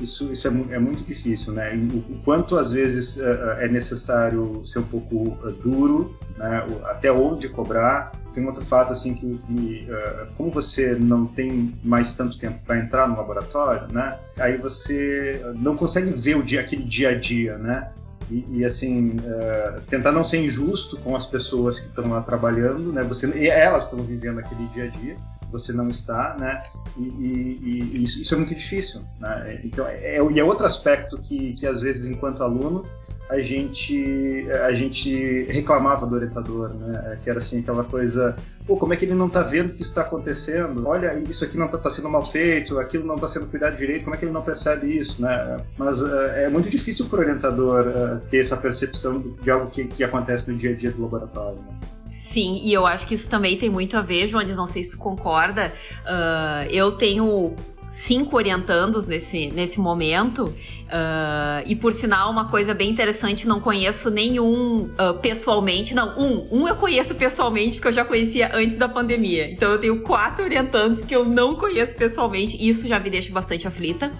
Isso, 0.00 0.32
isso 0.32 0.46
é, 0.46 0.50
é, 0.74 0.78
muito 0.78 1.02
difícil, 1.04 1.52
né? 1.52 1.74
O, 1.74 2.18
quanto 2.24 2.56
às 2.56 2.72
vezes 2.72 3.18
é, 3.18 3.64
é 3.64 3.68
necessário 3.68 4.64
ser 4.66 4.78
um 4.78 4.84
pouco 4.84 5.36
é, 5.46 5.50
duro, 5.62 6.16
né? 6.36 6.64
até 6.84 7.10
onde 7.10 7.48
cobrar. 7.48 8.12
Tem 8.32 8.46
outro 8.46 8.64
fato 8.64 8.92
assim 8.92 9.14
que, 9.14 9.38
que 9.46 9.88
como 10.36 10.50
você 10.50 10.94
não 10.94 11.24
tem 11.24 11.72
mais 11.82 12.12
tanto 12.12 12.38
tempo 12.38 12.58
para 12.66 12.78
entrar 12.78 13.08
no 13.08 13.16
laboratório, 13.16 13.90
né? 13.90 14.18
Aí 14.38 14.58
você 14.58 15.40
não 15.56 15.74
consegue 15.74 16.10
ver 16.12 16.36
o 16.36 16.42
dia, 16.42 16.60
aquele 16.60 16.84
dia 16.84 17.10
a 17.10 17.14
dia, 17.14 17.56
né? 17.56 17.90
E, 18.30 18.58
e, 18.58 18.64
assim 18.64 19.16
uh, 19.20 19.80
tentar 19.88 20.12
não 20.12 20.22
ser 20.22 20.44
injusto 20.44 20.98
com 20.98 21.16
as 21.16 21.24
pessoas 21.24 21.80
que 21.80 21.86
estão 21.86 22.10
lá 22.10 22.20
trabalhando, 22.20 22.92
né? 22.92 23.02
Você 23.04 23.26
e 23.38 23.48
elas 23.48 23.84
estão 23.84 24.00
vivendo 24.00 24.40
aquele 24.40 24.66
dia 24.66 24.84
a 24.84 24.88
dia 24.88 25.16
você 25.50 25.72
não 25.72 25.88
está, 25.88 26.36
né? 26.38 26.62
E, 26.96 27.02
e, 27.02 27.90
e 27.94 28.02
isso, 28.02 28.20
isso, 28.20 28.34
é 28.34 28.36
muito 28.36 28.54
difícil, 28.54 29.02
né? 29.20 29.60
Então, 29.64 29.86
é, 29.86 30.16
é, 30.16 30.32
e 30.32 30.40
é 30.40 30.44
outro 30.44 30.66
aspecto 30.66 31.18
que, 31.18 31.54
que 31.54 31.66
às 31.66 31.80
vezes, 31.80 32.08
enquanto 32.08 32.42
aluno, 32.42 32.84
a 33.28 33.40
gente 33.40 34.46
a 34.64 34.72
gente 34.72 35.44
reclamava 35.44 36.06
do 36.06 36.14
orientador, 36.14 36.72
né? 36.74 37.18
Que 37.22 37.30
era 37.30 37.38
assim 37.38 37.60
aquela 37.60 37.82
coisa, 37.82 38.36
pô, 38.66 38.76
como 38.76 38.94
é 38.94 38.96
que 38.96 39.04
ele 39.04 39.14
não 39.14 39.26
está 39.26 39.42
vendo 39.42 39.70
o 39.70 39.74
que 39.74 39.82
está 39.82 40.02
acontecendo? 40.02 40.86
Olha, 40.86 41.18
isso 41.28 41.44
aqui 41.44 41.58
não 41.58 41.66
está 41.66 41.78
tá 41.78 41.90
sendo 41.90 42.08
mal 42.08 42.24
feito, 42.24 42.78
aquilo 42.78 43.04
não 43.04 43.16
está 43.16 43.28
sendo 43.28 43.46
cuidado 43.46 43.76
direito, 43.76 44.04
como 44.04 44.14
é 44.14 44.18
que 44.18 44.24
ele 44.24 44.32
não 44.32 44.42
percebe 44.42 44.96
isso, 44.96 45.20
né? 45.20 45.60
Mas 45.76 46.02
uh, 46.02 46.08
é 46.36 46.48
muito 46.48 46.70
difícil 46.70 47.06
para 47.06 47.18
o 47.18 47.22
orientador 47.22 47.86
uh, 47.86 48.26
ter 48.28 48.38
essa 48.38 48.56
percepção 48.56 49.18
de 49.18 49.50
algo 49.50 49.70
que, 49.70 49.84
que 49.84 50.04
acontece 50.04 50.48
no 50.50 50.56
dia 50.56 50.70
a 50.70 50.74
dia 50.74 50.92
do 50.92 51.02
laboratório. 51.02 51.58
Né? 51.58 51.95
Sim, 52.08 52.60
e 52.62 52.72
eu 52.72 52.86
acho 52.86 53.06
que 53.06 53.14
isso 53.14 53.28
também 53.28 53.56
tem 53.56 53.68
muito 53.68 53.96
a 53.96 54.02
ver, 54.02 54.26
Jones, 54.28 54.56
não 54.56 54.66
sei 54.66 54.82
se 54.82 54.92
tu 54.92 54.98
concorda. 54.98 55.72
Uh, 56.04 56.70
eu 56.70 56.92
tenho 56.92 57.54
cinco 57.90 58.36
orientandos 58.36 59.06
nesse, 59.06 59.48
nesse 59.48 59.80
momento. 59.80 60.44
Uh, 60.46 61.64
e 61.66 61.74
por 61.74 61.92
sinal, 61.92 62.30
uma 62.30 62.48
coisa 62.48 62.74
bem 62.74 62.90
interessante, 62.90 63.48
não 63.48 63.60
conheço 63.60 64.10
nenhum 64.10 64.90
uh, 65.00 65.14
pessoalmente. 65.20 65.94
Não, 65.94 66.16
um. 66.18 66.46
Um 66.52 66.68
eu 66.68 66.76
conheço 66.76 67.14
pessoalmente, 67.14 67.76
porque 67.76 67.88
eu 67.88 67.92
já 67.92 68.04
conhecia 68.04 68.54
antes 68.54 68.76
da 68.76 68.88
pandemia. 68.88 69.50
Então 69.50 69.72
eu 69.72 69.78
tenho 69.78 70.02
quatro 70.02 70.44
orientandos 70.44 71.04
que 71.04 71.14
eu 71.14 71.24
não 71.24 71.56
conheço 71.56 71.96
pessoalmente. 71.96 72.56
Isso 72.60 72.86
já 72.86 73.00
me 73.00 73.10
deixa 73.10 73.32
bastante 73.32 73.66
aflita. 73.66 74.12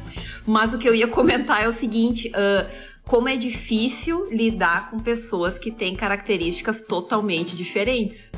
Mas 0.44 0.72
o 0.74 0.78
que 0.78 0.88
eu 0.88 0.94
ia 0.94 1.06
comentar 1.06 1.62
é 1.62 1.68
o 1.68 1.72
seguinte. 1.72 2.28
Uh, 2.30 2.95
como 3.06 3.28
é 3.28 3.36
difícil 3.36 4.28
lidar 4.30 4.90
com 4.90 4.98
pessoas 4.98 5.58
que 5.58 5.70
têm 5.70 5.94
características 5.94 6.82
totalmente 6.82 7.56
diferentes. 7.56 8.32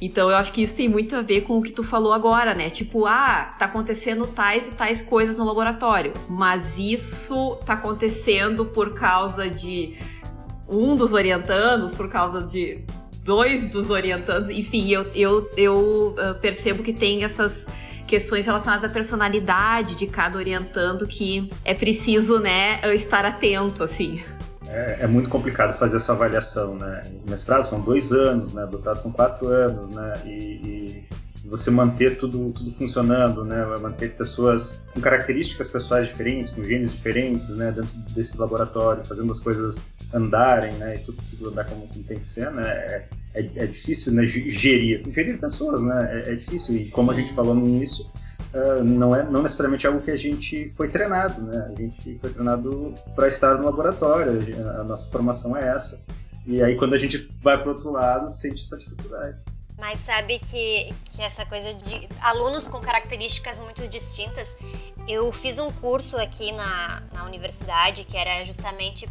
Então 0.00 0.30
eu 0.30 0.36
acho 0.36 0.52
que 0.52 0.62
isso 0.62 0.74
tem 0.74 0.88
muito 0.88 1.14
a 1.14 1.22
ver 1.22 1.42
com 1.42 1.58
o 1.58 1.62
que 1.62 1.70
tu 1.70 1.82
falou 1.82 2.12
agora, 2.12 2.54
né? 2.54 2.70
Tipo, 2.70 3.06
ah, 3.06 3.54
tá 3.58 3.66
acontecendo 3.66 4.26
tais 4.26 4.68
e 4.68 4.70
tais 4.72 5.02
coisas 5.02 5.36
no 5.36 5.44
laboratório, 5.44 6.14
mas 6.28 6.78
isso 6.78 7.56
tá 7.64 7.74
acontecendo 7.74 8.64
por 8.66 8.94
causa 8.94 9.48
de 9.48 9.94
um 10.68 10.96
dos 10.96 11.12
orientandos, 11.12 11.94
por 11.94 12.08
causa 12.08 12.42
de 12.42 12.84
dois 13.22 13.68
dos 13.68 13.90
orientandos, 13.90 14.48
enfim, 14.50 14.88
eu, 14.88 15.02
eu, 15.14 15.50
eu 15.56 16.14
uh, 16.14 16.40
percebo 16.40 16.82
que 16.82 16.92
tem 16.92 17.24
essas 17.24 17.66
questões 18.06 18.46
relacionadas 18.46 18.84
à 18.84 18.88
personalidade 18.88 19.96
de 19.96 20.06
cada 20.06 20.38
orientando 20.38 21.06
que 21.06 21.50
é 21.64 21.74
preciso, 21.74 22.38
né, 22.38 22.80
estar 22.94 23.24
atento, 23.24 23.82
assim. 23.82 24.22
É, 24.68 25.04
é, 25.04 25.06
muito 25.06 25.30
complicado 25.30 25.78
fazer 25.78 25.96
essa 25.96 26.12
avaliação, 26.12 26.74
né? 26.74 27.04
Mestrado 27.26 27.64
são 27.64 27.80
dois 27.80 28.12
anos, 28.12 28.52
né? 28.52 28.66
Doutorado 28.66 29.00
são 29.00 29.12
quatro 29.12 29.46
anos, 29.46 29.88
né? 29.90 30.20
E, 30.24 30.30
e, 30.30 31.06
você 31.48 31.70
manter 31.70 32.18
tudo, 32.18 32.52
tudo 32.52 32.72
funcionando, 32.72 33.44
né? 33.44 33.64
Manter 33.80 34.16
pessoas 34.16 34.82
com 34.92 35.00
características 35.00 35.68
pessoais 35.68 36.08
diferentes, 36.08 36.50
com 36.50 36.64
gênios 36.64 36.92
diferentes, 36.92 37.48
né? 37.50 37.70
Dentro 37.70 37.96
desse 38.12 38.36
laboratório, 38.36 39.04
fazendo 39.04 39.30
as 39.30 39.38
coisas 39.38 39.80
andarem, 40.12 40.72
né? 40.74 40.96
E 40.96 40.98
tudo, 41.00 41.22
andar 41.48 41.64
como, 41.64 41.86
tem 41.86 42.18
que 42.18 42.28
ser, 42.28 42.50
né? 42.50 42.68
É, 42.68 43.08
é, 43.34 43.50
é 43.56 43.66
difícil, 43.66 44.12
né? 44.12 44.24
Gerir, 44.26 45.04
gerir 45.10 45.38
pessoas, 45.38 45.80
né? 45.80 46.08
É, 46.12 46.32
é 46.32 46.34
difícil. 46.34 46.76
E 46.76 46.90
como 46.90 47.10
a 47.10 47.14
gente 47.14 47.32
falou 47.34 47.54
no 47.54 47.68
início, 47.68 48.04
uh, 48.54 48.82
não 48.84 49.14
é 49.14 49.24
não 49.24 49.42
necessariamente 49.42 49.86
algo 49.86 50.00
que 50.00 50.10
a 50.10 50.16
gente 50.16 50.72
foi 50.76 50.88
treinado, 50.88 51.42
né? 51.42 51.70
A 51.72 51.80
gente 51.80 52.18
foi 52.18 52.30
treinado 52.30 52.94
para 53.14 53.28
estar 53.28 53.54
no 53.56 53.64
laboratório. 53.64 54.40
A 54.80 54.84
nossa 54.84 55.10
formação 55.10 55.56
é 55.56 55.68
essa. 55.68 56.04
E 56.46 56.62
aí 56.62 56.76
quando 56.76 56.94
a 56.94 56.98
gente 56.98 57.30
vai 57.42 57.60
para 57.60 57.72
outro 57.72 57.90
lado, 57.90 58.30
sente 58.30 58.62
essa 58.62 58.78
dificuldade. 58.78 59.42
Mas 59.78 59.98
sabe 60.00 60.38
que, 60.38 60.94
que 61.10 61.22
essa 61.22 61.44
coisa 61.44 61.74
de 61.74 62.08
alunos 62.20 62.66
com 62.66 62.80
características 62.80 63.58
muito 63.58 63.86
distintas, 63.88 64.56
eu 65.08 65.32
fiz 65.32 65.58
um 65.58 65.70
curso 65.70 66.16
aqui 66.16 66.52
na, 66.52 67.02
na 67.12 67.24
universidade 67.24 68.04
que 68.04 68.16
era 68.16 68.42
justamente 68.44 69.06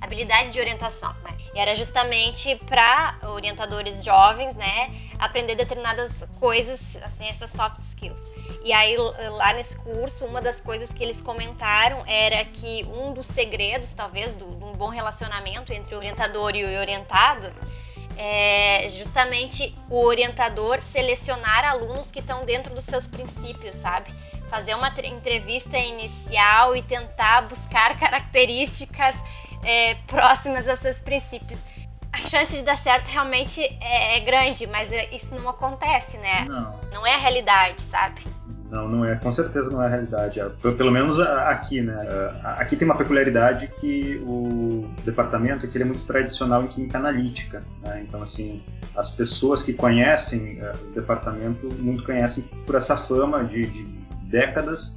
habilidades 0.00 0.52
de 0.52 0.60
orientação. 0.60 1.14
Né? 1.22 1.36
E 1.54 1.58
era 1.58 1.74
justamente 1.74 2.56
para 2.66 3.18
orientadores 3.22 4.04
jovens, 4.04 4.54
né, 4.54 4.90
aprender 5.18 5.54
determinadas 5.54 6.24
coisas, 6.38 7.00
assim, 7.02 7.28
essas 7.28 7.50
soft 7.50 7.80
skills. 7.80 8.32
E 8.64 8.72
aí 8.72 8.96
lá 8.96 9.52
nesse 9.52 9.76
curso, 9.78 10.24
uma 10.24 10.40
das 10.40 10.60
coisas 10.60 10.92
que 10.92 11.02
eles 11.02 11.20
comentaram 11.20 12.02
era 12.06 12.44
que 12.44 12.84
um 12.84 13.12
dos 13.12 13.26
segredos, 13.26 13.94
talvez, 13.94 14.36
de 14.36 14.44
um 14.44 14.72
bom 14.72 14.88
relacionamento 14.88 15.72
entre 15.72 15.94
o 15.94 15.98
orientador 15.98 16.54
e 16.54 16.64
o 16.64 16.80
orientado 16.80 17.52
é 18.20 18.84
justamente 18.88 19.72
o 19.88 20.04
orientador 20.04 20.80
selecionar 20.80 21.64
alunos 21.64 22.10
que 22.10 22.18
estão 22.18 22.44
dentro 22.44 22.74
dos 22.74 22.84
seus 22.84 23.06
princípios, 23.06 23.76
sabe? 23.76 24.12
Fazer 24.48 24.74
uma 24.74 24.88
entrevista 24.88 25.76
inicial 25.76 26.74
e 26.74 26.82
tentar 26.82 27.42
buscar 27.42 27.96
características 28.00 29.14
é, 29.62 29.94
próximas 30.06 30.66
aos 30.68 30.78
seus 30.78 31.00
princípios. 31.00 31.62
A 32.12 32.18
chance 32.18 32.56
de 32.56 32.62
dar 32.62 32.78
certo 32.78 33.08
realmente 33.08 33.60
é, 33.80 34.16
é 34.16 34.20
grande, 34.20 34.66
mas 34.66 34.90
isso 35.12 35.34
não 35.36 35.50
acontece, 35.50 36.16
né? 36.18 36.46
Não. 36.48 36.80
Não 36.90 37.06
é 37.06 37.14
a 37.14 37.18
realidade, 37.18 37.82
sabe? 37.82 38.22
Não, 38.70 38.86
não 38.86 39.04
é. 39.04 39.16
Com 39.16 39.32
certeza 39.32 39.70
não 39.70 39.82
é 39.82 39.86
a 39.86 39.88
realidade. 39.88 40.40
É, 40.40 40.48
pelo 40.72 40.90
menos 40.90 41.18
aqui, 41.18 41.80
né? 41.80 41.96
Aqui 42.58 42.76
tem 42.76 42.86
uma 42.86 42.96
peculiaridade 42.96 43.68
que 43.80 44.22
o 44.26 44.88
departamento 45.04 45.66
aqui 45.66 45.80
é 45.80 45.84
muito 45.84 46.06
tradicional 46.06 46.62
em 46.62 46.68
química 46.68 46.98
analítica. 46.98 47.62
Né? 47.82 48.04
Então, 48.06 48.22
assim, 48.22 48.62
as 48.96 49.10
pessoas 49.10 49.62
que 49.62 49.72
conhecem 49.72 50.60
o 50.62 50.94
departamento 50.94 51.68
muito 51.78 52.04
conhecem 52.04 52.44
por 52.66 52.74
essa 52.74 52.96
fama 52.96 53.42
de, 53.44 53.66
de 53.66 53.98
décadas 54.28 54.96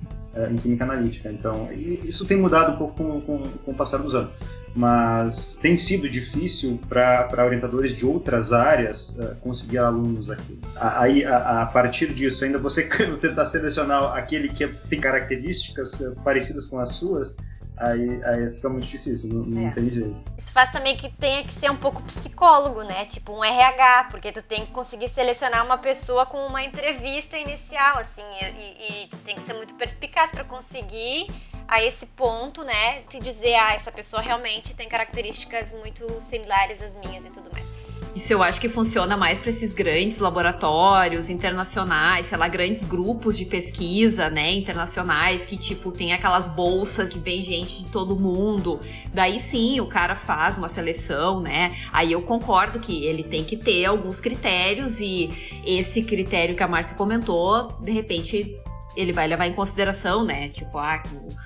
em 0.50 0.56
química 0.56 0.86
analítica. 0.86 1.30
Então, 1.30 1.70
isso 1.74 2.26
tem 2.26 2.38
mudado 2.38 2.74
um 2.74 2.78
pouco 2.78 2.96
com, 2.96 3.22
com, 3.22 3.44
com 3.44 3.72
o 3.72 3.76
passar 3.76 3.98
dos 3.98 4.16
anos 4.16 4.32
mas 4.74 5.58
tem 5.62 5.78
sido 5.78 6.10
difícil 6.10 6.80
para 6.88 7.46
orientadores 7.46 7.96
de 7.96 8.06
outras 8.06 8.54
áreas 8.54 9.10
uh, 9.18 9.36
conseguir 9.42 9.80
alunos 9.80 10.30
aqui. 10.32 10.58
Aí, 10.76 11.26
a, 11.26 11.62
a, 11.62 11.66
partir 11.66 12.14
disso, 12.14 12.46
ainda 12.46 12.58
você 12.58 12.84
tentar 13.20 13.46
selecionar 13.46 14.16
aquele 14.16 14.50
que 14.50 14.68
tem 14.90 15.00
características 15.00 16.00
eh, 16.02 16.12
parecidas 16.24 16.66
com 16.66 16.80
as 16.80 16.90
suas, 16.94 17.36
aí, 17.82 18.24
aí 18.24 18.56
fica 18.56 18.70
muito 18.70 18.88
difícil, 18.88 19.34
não, 19.34 19.44
não 19.44 19.68
é. 19.68 19.72
tem 19.72 19.90
jeito. 19.90 20.18
Isso 20.38 20.54
faz 20.54 20.70
também 20.70 20.96
que 20.96 21.10
tenha 21.10 21.44
que 21.44 21.54
ser 21.54 21.72
um 21.72 21.76
pouco 21.76 22.02
psicólogo, 22.04 22.84
né? 22.84 23.06
Tipo 23.06 23.34
um 23.34 23.44
RH, 23.44 24.08
porque 24.12 24.32
tu 24.32 24.42
tem 24.42 24.66
que 24.66 24.72
conseguir 24.72 25.10
selecionar 25.10 25.66
uma 25.66 25.78
pessoa 25.78 26.26
com 26.26 26.46
uma 26.46 26.64
entrevista 26.64 27.38
inicial, 27.38 27.98
assim, 27.98 28.24
e, 28.42 29.04
e 29.04 29.08
tu 29.08 29.18
tem 29.20 29.36
que 29.36 29.42
ser 29.42 29.54
muito 29.54 29.74
perspicaz 29.76 30.32
para 30.32 30.44
conseguir 30.44 31.28
a 31.68 31.82
esse 31.82 32.06
ponto, 32.06 32.64
né, 32.66 33.00
te 33.08 33.18
dizer, 33.18 33.56
ah, 33.56 33.74
essa 33.74 33.92
pessoa 33.92 34.22
realmente 34.22 34.74
tem 34.74 34.90
características 34.90 35.72
muito 35.72 36.22
similares 36.22 36.82
às 36.82 36.98
minhas 36.98 37.24
e 37.24 37.30
tudo 37.30 37.50
mais. 37.54 37.90
Isso 38.13 38.34
eu 38.34 38.44
acho 38.44 38.60
que 38.60 38.68
funciona 38.68 39.15
mais 39.15 39.39
para 39.39 39.50
esses 39.50 39.72
grandes 39.72 40.20
laboratórios 40.20 41.30
internacionais, 41.30 42.25
sei 42.25 42.38
lá, 42.38 42.48
grandes 42.50 42.84
grupos 42.84 43.38
de 43.38 43.46
pesquisa, 43.46 44.30
né, 44.30 44.51
internacionais, 44.51 45.46
que 45.46 45.56
tipo 45.56 45.94
tem 45.94 46.12
aquelas 46.12 46.48
bolsas 46.48 47.13
que 47.13 47.20
vem 47.20 47.41
gente 47.41 47.80
de 47.80 47.88
todo 47.88 48.20
mundo. 48.20 48.82
Daí 49.13 49.39
sim, 49.39 49.80
o 49.80 49.86
cara 49.86 50.13
faz 50.13 50.58
uma 50.58 50.68
seleção, 50.68 51.39
né? 51.39 51.74
Aí 51.94 52.12
eu 52.12 52.22
concordo 52.22 52.80
que 52.80 53.06
ele 53.06 53.24
tem 53.24 53.46
que 53.46 53.56
ter 53.56 53.86
alguns 53.86 54.20
critérios 54.20 55.00
e 55.00 55.32
esse 55.65 56.03
critério 56.03 56.53
que 56.53 56.63
a 56.63 56.68
Márcia 56.68 56.98
comentou, 56.98 57.72
de 57.82 57.94
repente 57.94 58.58
ele 58.96 59.13
vai 59.13 59.25
levar 59.25 59.48
em 59.48 59.53
consideração, 59.53 60.25
né? 60.25 60.50
Tipo, 60.50 60.77
ah, 60.77 61.01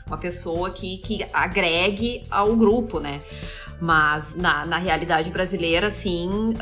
uma 0.07 0.17
pessoa 0.17 0.71
que, 0.71 0.97
que 0.97 1.25
agregue 1.31 2.23
ao 2.29 2.55
grupo, 2.55 2.99
né? 2.99 3.19
Mas 3.79 4.33
na, 4.35 4.65
na 4.65 4.77
realidade 4.77 5.29
brasileira, 5.29 5.87
assim, 5.87 6.53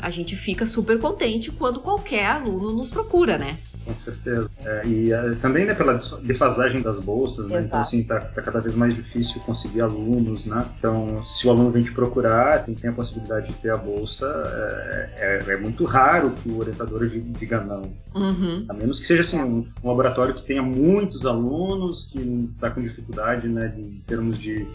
a 0.00 0.10
gente 0.10 0.36
fica 0.36 0.66
super 0.66 0.98
contente 0.98 1.50
quando 1.50 1.80
qualquer 1.80 2.26
aluno 2.26 2.72
nos 2.72 2.90
procura, 2.90 3.38
né? 3.38 3.58
Com 3.84 3.94
certeza. 3.96 4.50
É, 4.64 4.86
e 4.86 5.12
é, 5.12 5.34
também 5.36 5.64
né, 5.64 5.74
pela 5.74 5.98
defasagem 6.22 6.80
das 6.82 6.98
bolsas, 6.98 7.48
né? 7.48 7.62
Então, 7.62 7.80
assim, 7.80 8.02
tá, 8.04 8.20
tá, 8.20 8.42
cada 8.42 8.60
vez 8.60 8.74
mais 8.74 8.94
difícil 8.94 9.40
conseguir 9.42 9.80
alunos, 9.80 10.46
né? 10.46 10.64
Então, 10.78 11.22
se 11.24 11.46
o 11.46 11.50
aluno 11.50 11.70
vem 11.70 11.82
te 11.82 11.92
procurar, 11.92 12.64
tem, 12.64 12.74
tem 12.74 12.90
a 12.90 12.92
possibilidade 12.92 13.48
de 13.48 13.54
ter 13.54 13.70
a 13.70 13.76
bolsa, 13.76 14.26
é, 14.26 15.42
é, 15.48 15.52
é 15.52 15.56
muito 15.56 15.84
raro 15.84 16.30
que 16.30 16.48
o 16.48 16.58
orientador 16.58 17.06
diga 17.06 17.60
não. 17.60 17.90
Uhum. 18.14 18.64
A 18.68 18.74
menos 18.74 19.00
que 19.00 19.06
seja, 19.06 19.22
assim, 19.22 19.42
um, 19.42 19.66
um 19.82 19.88
laboratório 19.88 20.34
que 20.34 20.44
tenha 20.44 20.62
muitos 20.62 21.26
alunos, 21.26 22.10
que 22.12 22.20
está 22.54 22.70
com 22.70 22.80
dificuldade, 22.80 23.48
né, 23.48 23.68
de, 23.68 23.80
em 23.80 24.02
termos 24.06 24.38
de 24.38 24.66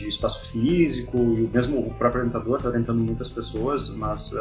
de 0.00 0.08
espaço 0.08 0.50
físico 0.50 1.18
e 1.18 1.48
mesmo 1.52 1.78
o 1.78 1.94
próprio 1.94 2.22
orientador 2.22 2.56
está 2.56 2.68
orientando 2.68 3.00
muitas 3.00 3.28
pessoas, 3.28 3.88
mas 3.90 4.32
uh, 4.32 4.38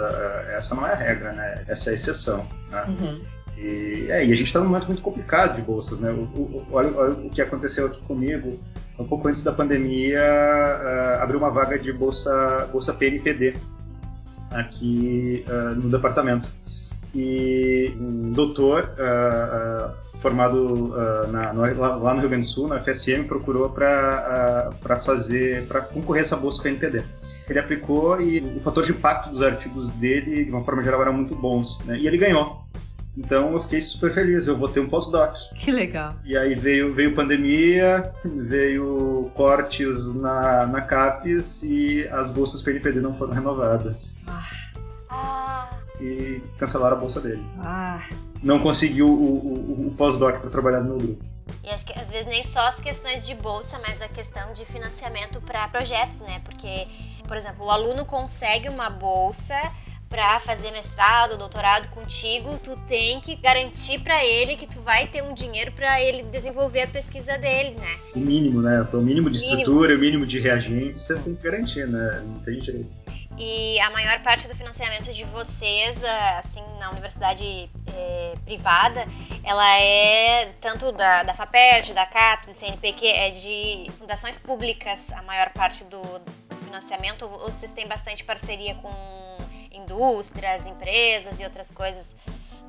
essa 0.51 0.75
não 0.75 0.85
é 0.85 0.93
a 0.93 0.95
regra, 0.95 1.33
né? 1.33 1.65
Essa 1.67 1.89
é 1.89 1.91
a 1.91 1.95
exceção. 1.95 2.47
Né? 2.69 2.83
Uhum. 2.87 3.21
E, 3.59 4.07
é, 4.09 4.25
e 4.25 4.31
a 4.31 4.35
gente 4.35 4.47
está 4.47 4.59
num 4.59 4.67
momento 4.67 4.87
muito 4.87 5.01
complicado 5.01 5.55
de 5.55 5.61
bolsas, 5.61 5.99
né? 5.99 6.09
O, 6.11 6.23
o, 6.23 6.67
olha, 6.71 6.89
o 7.11 7.29
que 7.29 7.41
aconteceu 7.41 7.87
aqui 7.87 8.01
comigo, 8.03 8.57
um 8.97 9.05
pouco 9.05 9.27
antes 9.27 9.43
da 9.43 9.51
pandemia, 9.51 10.21
uh, 10.21 11.23
abriu 11.23 11.39
uma 11.39 11.49
vaga 11.49 11.77
de 11.77 11.91
bolsa, 11.91 12.69
bolsa 12.71 12.93
PNPD 12.93 13.55
aqui 14.51 15.45
uh, 15.47 15.75
no 15.75 15.89
departamento. 15.89 16.47
E 17.13 17.93
um 17.99 18.31
doutor 18.31 18.91
uh, 18.93 20.19
formado 20.21 20.93
na, 21.29 21.51
no, 21.53 21.61
lá, 21.79 22.13
no 22.13 22.19
Rio 22.19 22.29
Grande 22.29 22.45
do 22.45 22.49
Sul, 22.49 22.67
na 22.67 22.79
FSM, 22.79 23.23
procurou 23.23 23.69
para 23.69 25.01
fazer, 25.03 25.65
para 25.65 25.81
concorrer 25.81 26.21
a 26.21 26.25
essa 26.25 26.37
bolsa 26.37 26.61
PNPD 26.61 27.03
ele 27.49 27.59
aplicou 27.59 28.21
e 28.21 28.39
o 28.57 28.59
fator 28.59 28.85
de 28.85 28.91
impacto 28.91 29.31
dos 29.31 29.41
artigos 29.41 29.89
dele, 29.89 30.45
de 30.45 30.51
uma 30.51 30.63
forma 30.63 30.83
geral, 30.83 31.01
eram 31.01 31.13
muito 31.13 31.35
bons. 31.35 31.83
Né? 31.85 31.97
E 31.97 32.07
ele 32.07 32.17
ganhou. 32.17 32.63
Então 33.19 33.51
eu 33.51 33.59
fiquei 33.59 33.81
super 33.81 34.13
feliz, 34.13 34.47
eu 34.47 34.57
vou 34.57 34.69
ter 34.69 34.79
um 34.79 34.87
pós-doc. 34.87 35.35
Que 35.53 35.71
legal. 35.71 36.15
E 36.23 36.37
aí 36.37 36.55
veio, 36.55 36.93
veio 36.93 37.13
pandemia, 37.13 38.13
veio 38.23 39.29
cortes 39.35 40.07
na, 40.15 40.65
na 40.65 40.81
CAPES 40.81 41.63
e 41.63 42.07
as 42.07 42.29
bolsas 42.29 42.61
PNPD 42.61 43.01
não 43.01 43.13
foram 43.13 43.33
renovadas. 43.33 44.19
Ah. 45.09 45.69
E 45.99 46.41
cancelaram 46.57 46.95
a 46.95 46.99
bolsa 46.99 47.19
dele. 47.19 47.43
Ah. 47.57 47.99
Não 48.41 48.57
conseguiu 48.59 49.09
o, 49.09 49.11
o, 49.11 49.87
o 49.87 49.95
pós-doc 49.97 50.39
para 50.39 50.49
trabalhar 50.49 50.79
no 50.79 50.97
grupo. 50.97 51.25
E 51.61 51.69
acho 51.69 51.85
que 51.85 51.99
às 51.99 52.09
vezes 52.09 52.25
nem 52.25 52.43
só 52.45 52.67
as 52.67 52.79
questões 52.79 53.27
de 53.27 53.35
bolsa, 53.35 53.77
mas 53.85 54.01
a 54.01 54.07
questão 54.07 54.53
de 54.53 54.65
financiamento 54.65 55.41
para 55.41 55.67
projetos, 55.67 56.21
né? 56.21 56.39
Porque, 56.45 56.87
por 57.27 57.35
exemplo, 57.35 57.65
o 57.65 57.69
aluno 57.69 58.05
consegue 58.05 58.69
uma 58.69 58.89
bolsa 58.89 59.55
para 60.09 60.39
fazer 60.39 60.71
mestrado, 60.71 61.37
doutorado 61.37 61.87
contigo, 61.89 62.59
tu 62.63 62.75
tem 62.87 63.21
que 63.21 63.35
garantir 63.35 63.99
para 63.99 64.25
ele 64.25 64.55
que 64.55 64.65
tu 64.65 64.81
vai 64.81 65.07
ter 65.07 65.23
um 65.23 65.33
dinheiro 65.33 65.71
para 65.71 66.01
ele 66.01 66.23
desenvolver 66.23 66.81
a 66.81 66.87
pesquisa 66.87 67.37
dele, 67.37 67.75
né? 67.79 67.97
O 68.15 68.19
mínimo, 68.19 68.61
né? 68.61 68.81
O 68.91 68.97
mínimo 68.97 69.29
de 69.29 69.39
mínimo. 69.39 69.59
estrutura, 69.59 69.95
o 69.95 69.99
mínimo 69.99 70.25
de 70.25 70.39
reagentes, 70.39 71.03
você 71.03 71.19
tem 71.19 71.35
que 71.35 71.43
garantir, 71.43 71.87
né? 71.87 72.23
Não 72.25 72.39
tem 72.39 72.59
jeito. 72.59 72.89
E 73.37 73.79
a 73.79 73.89
maior 73.91 74.19
parte 74.21 74.47
do 74.49 74.55
financiamento 74.55 75.13
de 75.13 75.23
vocês, 75.23 76.03
assim, 76.39 76.63
na 76.77 76.89
universidade 76.89 77.69
é, 77.95 78.33
privada, 78.43 79.07
ela 79.43 79.79
é 79.79 80.51
tanto 80.59 80.91
da, 80.91 81.23
da 81.23 81.33
FAPERJ, 81.33 81.93
da 81.93 82.05
CAT, 82.05 82.47
do 82.47 82.53
CNPq, 82.53 83.07
é 83.07 83.29
de 83.29 83.89
fundações 83.97 84.37
públicas 84.37 84.99
a 85.13 85.21
maior 85.21 85.51
parte 85.51 85.85
do 85.85 86.01
financiamento, 86.65 87.25
ou 87.25 87.49
vocês 87.49 87.71
têm 87.71 87.87
bastante 87.87 88.25
parceria 88.25 88.75
com 88.75 88.89
indústrias, 89.71 90.65
empresas 90.65 91.39
e 91.39 91.43
outras 91.43 91.71
coisas. 91.71 92.15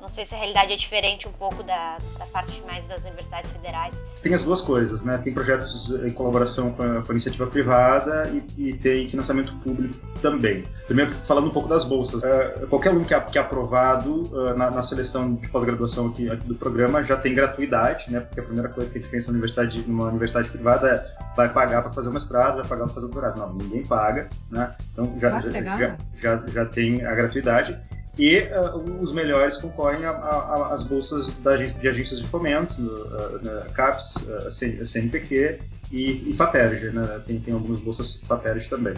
Não 0.01 0.07
sei 0.07 0.25
se 0.25 0.33
a 0.33 0.37
realidade 0.39 0.73
é 0.73 0.75
diferente 0.75 1.27
um 1.27 1.31
pouco 1.31 1.61
da, 1.61 1.99
da 2.17 2.25
parte 2.25 2.63
mais 2.63 2.83
das 2.85 3.03
universidades 3.03 3.51
federais. 3.51 3.95
Tem 4.23 4.33
as 4.33 4.41
duas 4.41 4.59
coisas, 4.59 5.03
né? 5.03 5.19
Tem 5.19 5.31
projetos 5.31 5.91
em 5.91 6.09
colaboração 6.09 6.71
com 6.71 6.81
a, 6.81 7.03
com 7.03 7.11
a 7.11 7.13
iniciativa 7.13 7.45
privada 7.45 8.27
e, 8.33 8.69
e, 8.69 8.77
tem 8.77 9.07
financiamento 9.07 9.53
público 9.57 9.93
também. 10.19 10.65
Primeiro, 10.87 11.11
falando 11.11 11.47
um 11.47 11.51
pouco 11.51 11.69
das 11.69 11.83
bolsas. 11.83 12.23
Uh, 12.23 12.67
qualquer 12.67 12.89
aluno 12.89 13.05
que 13.05 13.13
é, 13.13 13.19
que 13.19 13.37
é 13.37 13.41
aprovado 13.41 14.23
uh, 14.33 14.57
na, 14.57 14.71
na, 14.71 14.81
seleção 14.81 15.35
de 15.35 15.47
pós-graduação 15.49 16.07
aqui, 16.07 16.31
aqui, 16.31 16.47
do 16.47 16.55
programa 16.55 17.03
já 17.03 17.15
tem 17.15 17.35
gratuidade, 17.35 18.11
né? 18.11 18.21
Porque 18.21 18.39
a 18.39 18.43
primeira 18.43 18.69
coisa 18.69 18.91
que 18.91 18.97
a 18.97 19.01
gente 19.01 19.11
pensa 19.11 19.29
universidade, 19.29 19.83
numa 19.87 20.07
universidade 20.07 20.49
privada 20.49 20.89
é 20.89 21.21
vai 21.35 21.47
pagar 21.47 21.83
para 21.83 21.93
fazer 21.93 22.09
o 22.09 22.11
mestrado, 22.11 22.55
vai 22.55 22.65
pagar 22.65 22.85
para 22.85 22.95
fazer 22.95 23.05
o 23.05 23.09
doutorado. 23.09 23.37
Não, 23.37 23.53
ninguém 23.53 23.85
paga, 23.85 24.27
né? 24.49 24.71
Então 24.91 25.15
já, 25.19 25.29
já, 25.41 25.77
já, 25.77 25.97
já, 26.19 26.43
já 26.47 26.65
tem 26.65 27.05
a 27.05 27.13
gratuidade 27.13 27.79
e 28.17 28.39
uh, 28.39 29.01
os 29.01 29.13
melhores 29.13 29.57
concorrem 29.57 30.01
às 30.05 30.83
bolsas 30.83 31.33
da, 31.37 31.55
de 31.55 31.87
agências 31.87 32.19
de 32.19 32.27
fomento, 32.27 32.75
uh, 32.81 33.71
CAPES, 33.73 34.15
uh, 34.15 34.85
CNPq 34.85 35.59
e, 35.91 36.29
e 36.29 36.33
FAPERJ, 36.33 36.91
né? 36.91 37.21
tem, 37.25 37.39
tem 37.39 37.53
algumas 37.53 37.79
bolsas 37.79 38.21
FAPERJ 38.27 38.69
também. 38.69 38.93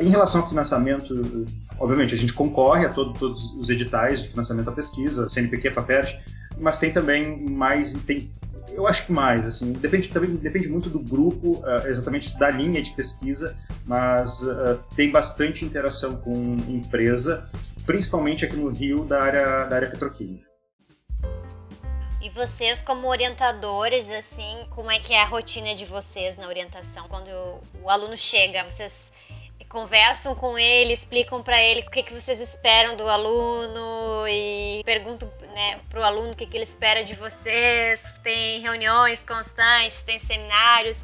Em 0.00 0.08
relação 0.08 0.42
ao 0.42 0.48
financiamento, 0.48 1.46
obviamente 1.78 2.12
a 2.12 2.18
gente 2.18 2.32
concorre 2.32 2.84
a 2.84 2.88
todo, 2.88 3.16
todos 3.16 3.54
os 3.54 3.70
editais 3.70 4.20
de 4.20 4.28
financiamento 4.28 4.68
à 4.68 4.72
pesquisa, 4.72 5.28
CNPq, 5.28 5.70
FAPERJ, 5.70 6.18
mas 6.58 6.78
tem 6.78 6.92
também 6.92 7.48
mais, 7.48 7.92
tem, 8.04 8.28
eu 8.72 8.86
acho 8.86 9.06
que 9.06 9.12
mais, 9.12 9.46
assim, 9.46 9.72
depende, 9.72 10.08
também 10.08 10.34
depende 10.36 10.68
muito 10.68 10.88
do 10.88 10.98
grupo, 10.98 11.60
uh, 11.60 11.86
exatamente 11.86 12.36
da 12.38 12.50
linha 12.50 12.82
de 12.82 12.90
pesquisa, 12.92 13.56
mas 13.86 14.42
uh, 14.42 14.78
tem 14.94 15.10
bastante 15.10 15.64
interação 15.64 16.16
com 16.16 16.32
empresa 16.68 17.48
principalmente 17.86 18.44
aqui 18.44 18.56
no 18.56 18.68
Rio, 18.68 19.04
da 19.04 19.22
área, 19.22 19.64
da 19.64 19.76
área 19.76 19.90
petroquímica. 19.90 20.44
E 22.20 22.28
vocês, 22.30 22.82
como 22.82 23.06
orientadores, 23.06 24.10
assim, 24.10 24.66
como 24.70 24.90
é 24.90 24.98
que 24.98 25.14
é 25.14 25.22
a 25.22 25.24
rotina 25.24 25.74
de 25.74 25.84
vocês 25.84 26.36
na 26.36 26.48
orientação? 26.48 27.06
Quando 27.08 27.30
o 27.82 27.88
aluno 27.88 28.16
chega, 28.16 28.64
vocês 28.64 29.12
conversam 29.68 30.34
com 30.34 30.58
ele, 30.58 30.92
explicam 30.92 31.42
para 31.42 31.62
ele 31.62 31.80
o 31.80 31.90
que, 31.90 32.02
que 32.02 32.12
vocês 32.12 32.40
esperam 32.40 32.96
do 32.96 33.08
aluno 33.08 34.26
e 34.28 34.82
perguntam 34.84 35.28
né, 35.56 35.80
para 35.88 36.00
o 36.00 36.04
aluno 36.04 36.32
o 36.32 36.36
que, 36.36 36.44
que 36.44 36.54
ele 36.54 36.64
espera 36.64 37.02
de 37.02 37.14
vocês. 37.14 38.02
Tem 38.22 38.60
reuniões 38.60 39.24
constantes, 39.24 40.02
tem 40.02 40.18
seminários. 40.18 41.02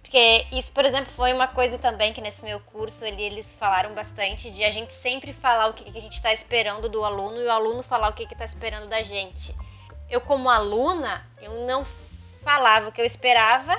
Porque 0.00 0.46
isso, 0.50 0.72
por 0.72 0.86
exemplo, 0.86 1.12
foi 1.12 1.34
uma 1.34 1.46
coisa 1.46 1.76
também 1.76 2.10
que 2.10 2.20
nesse 2.20 2.42
meu 2.42 2.58
curso 2.60 3.04
ele, 3.04 3.22
eles 3.22 3.52
falaram 3.52 3.94
bastante 3.94 4.50
de 4.50 4.64
a 4.64 4.70
gente 4.70 4.94
sempre 4.94 5.34
falar 5.34 5.66
o 5.66 5.74
que, 5.74 5.84
que 5.84 5.98
a 5.98 6.00
gente 6.00 6.14
está 6.14 6.32
esperando 6.32 6.88
do 6.88 7.04
aluno 7.04 7.36
e 7.36 7.44
o 7.44 7.50
aluno 7.50 7.82
falar 7.82 8.08
o 8.08 8.14
que 8.14 8.22
está 8.24 8.46
esperando 8.46 8.88
da 8.88 9.02
gente. 9.02 9.54
eu 10.08 10.20
como 10.20 10.48
aluna, 10.48 11.24
eu 11.40 11.66
não 11.66 11.84
falava 11.84 12.88
o 12.88 12.92
que 12.92 13.00
eu 13.02 13.04
esperava 13.04 13.78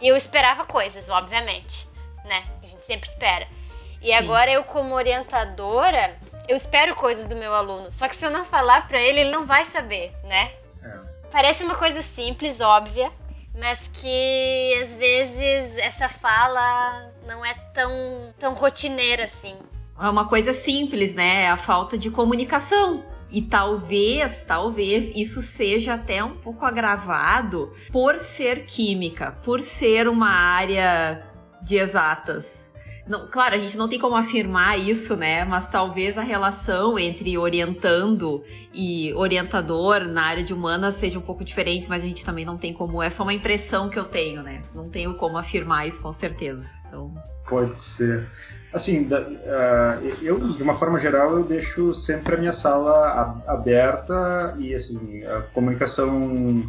e 0.00 0.08
eu 0.08 0.16
esperava 0.16 0.64
coisas, 0.64 1.08
obviamente, 1.10 1.86
né? 2.24 2.44
A 2.62 2.66
gente 2.66 2.84
sempre 2.84 3.08
espera. 3.10 3.46
Sim. 3.94 4.08
E 4.08 4.12
agora 4.12 4.50
eu 4.50 4.64
como 4.64 4.94
orientadora, 4.94 6.18
eu 6.48 6.56
espero 6.56 6.94
coisas 6.94 7.26
do 7.26 7.36
meu 7.36 7.54
aluno. 7.54 7.90
Só 7.90 8.08
que 8.08 8.16
se 8.16 8.24
eu 8.24 8.30
não 8.30 8.44
falar 8.44 8.86
para 8.86 9.00
ele, 9.00 9.20
ele 9.20 9.30
não 9.30 9.46
vai 9.46 9.64
saber, 9.66 10.12
né? 10.24 10.52
É. 10.82 10.98
Parece 11.30 11.64
uma 11.64 11.74
coisa 11.74 12.02
simples, 12.02 12.60
óbvia, 12.60 13.10
mas 13.58 13.88
que 13.92 14.80
às 14.82 14.94
vezes 14.94 15.76
essa 15.78 16.08
fala 16.08 17.10
não 17.26 17.44
é 17.44 17.54
tão, 17.72 18.34
tão 18.38 18.54
rotineira 18.54 19.24
assim. 19.24 19.56
É 20.00 20.08
uma 20.08 20.28
coisa 20.28 20.52
simples, 20.52 21.14
né? 21.14 21.44
É 21.44 21.50
a 21.50 21.56
falta 21.56 21.96
de 21.96 22.10
comunicação. 22.10 23.04
E 23.30 23.42
talvez, 23.42 24.44
talvez 24.44 25.10
isso 25.10 25.40
seja 25.40 25.94
até 25.94 26.22
um 26.22 26.36
pouco 26.36 26.64
agravado 26.64 27.72
por 27.90 28.18
ser 28.18 28.64
química, 28.64 29.32
por 29.42 29.60
ser 29.60 30.08
uma 30.08 30.28
área 30.28 31.26
de 31.62 31.76
exatas. 31.76 32.72
Não, 33.06 33.28
claro, 33.28 33.54
a 33.54 33.58
gente 33.58 33.76
não 33.76 33.86
tem 33.86 33.98
como 33.98 34.16
afirmar 34.16 34.78
isso, 34.78 35.14
né? 35.14 35.44
Mas 35.44 35.68
talvez 35.68 36.16
a 36.16 36.22
relação 36.22 36.98
entre 36.98 37.36
orientando 37.36 38.42
e 38.72 39.12
orientador 39.14 40.08
na 40.08 40.22
área 40.22 40.42
de 40.42 40.54
humanas 40.54 40.94
seja 40.94 41.18
um 41.18 41.22
pouco 41.22 41.44
diferente, 41.44 41.88
mas 41.88 42.02
a 42.02 42.06
gente 42.06 42.24
também 42.24 42.44
não 42.44 42.56
tem 42.56 42.72
como. 42.72 43.02
É 43.02 43.10
só 43.10 43.22
uma 43.22 43.34
impressão 43.34 43.90
que 43.90 43.98
eu 43.98 44.04
tenho, 44.04 44.42
né? 44.42 44.62
Não 44.74 44.88
tenho 44.88 45.14
como 45.14 45.36
afirmar 45.36 45.86
isso 45.86 46.00
com 46.00 46.12
certeza. 46.12 46.68
Então. 46.86 47.12
Pode 47.46 47.78
ser. 47.78 48.26
Assim, 48.72 49.06
uh, 49.06 50.04
eu, 50.20 50.40
de 50.40 50.62
uma 50.62 50.74
forma 50.74 50.98
geral, 50.98 51.38
eu 51.38 51.44
deixo 51.44 51.94
sempre 51.94 52.34
a 52.34 52.38
minha 52.38 52.52
sala 52.52 53.40
aberta 53.46 54.56
e, 54.58 54.74
assim, 54.74 55.22
a 55.24 55.42
comunicação 55.52 56.64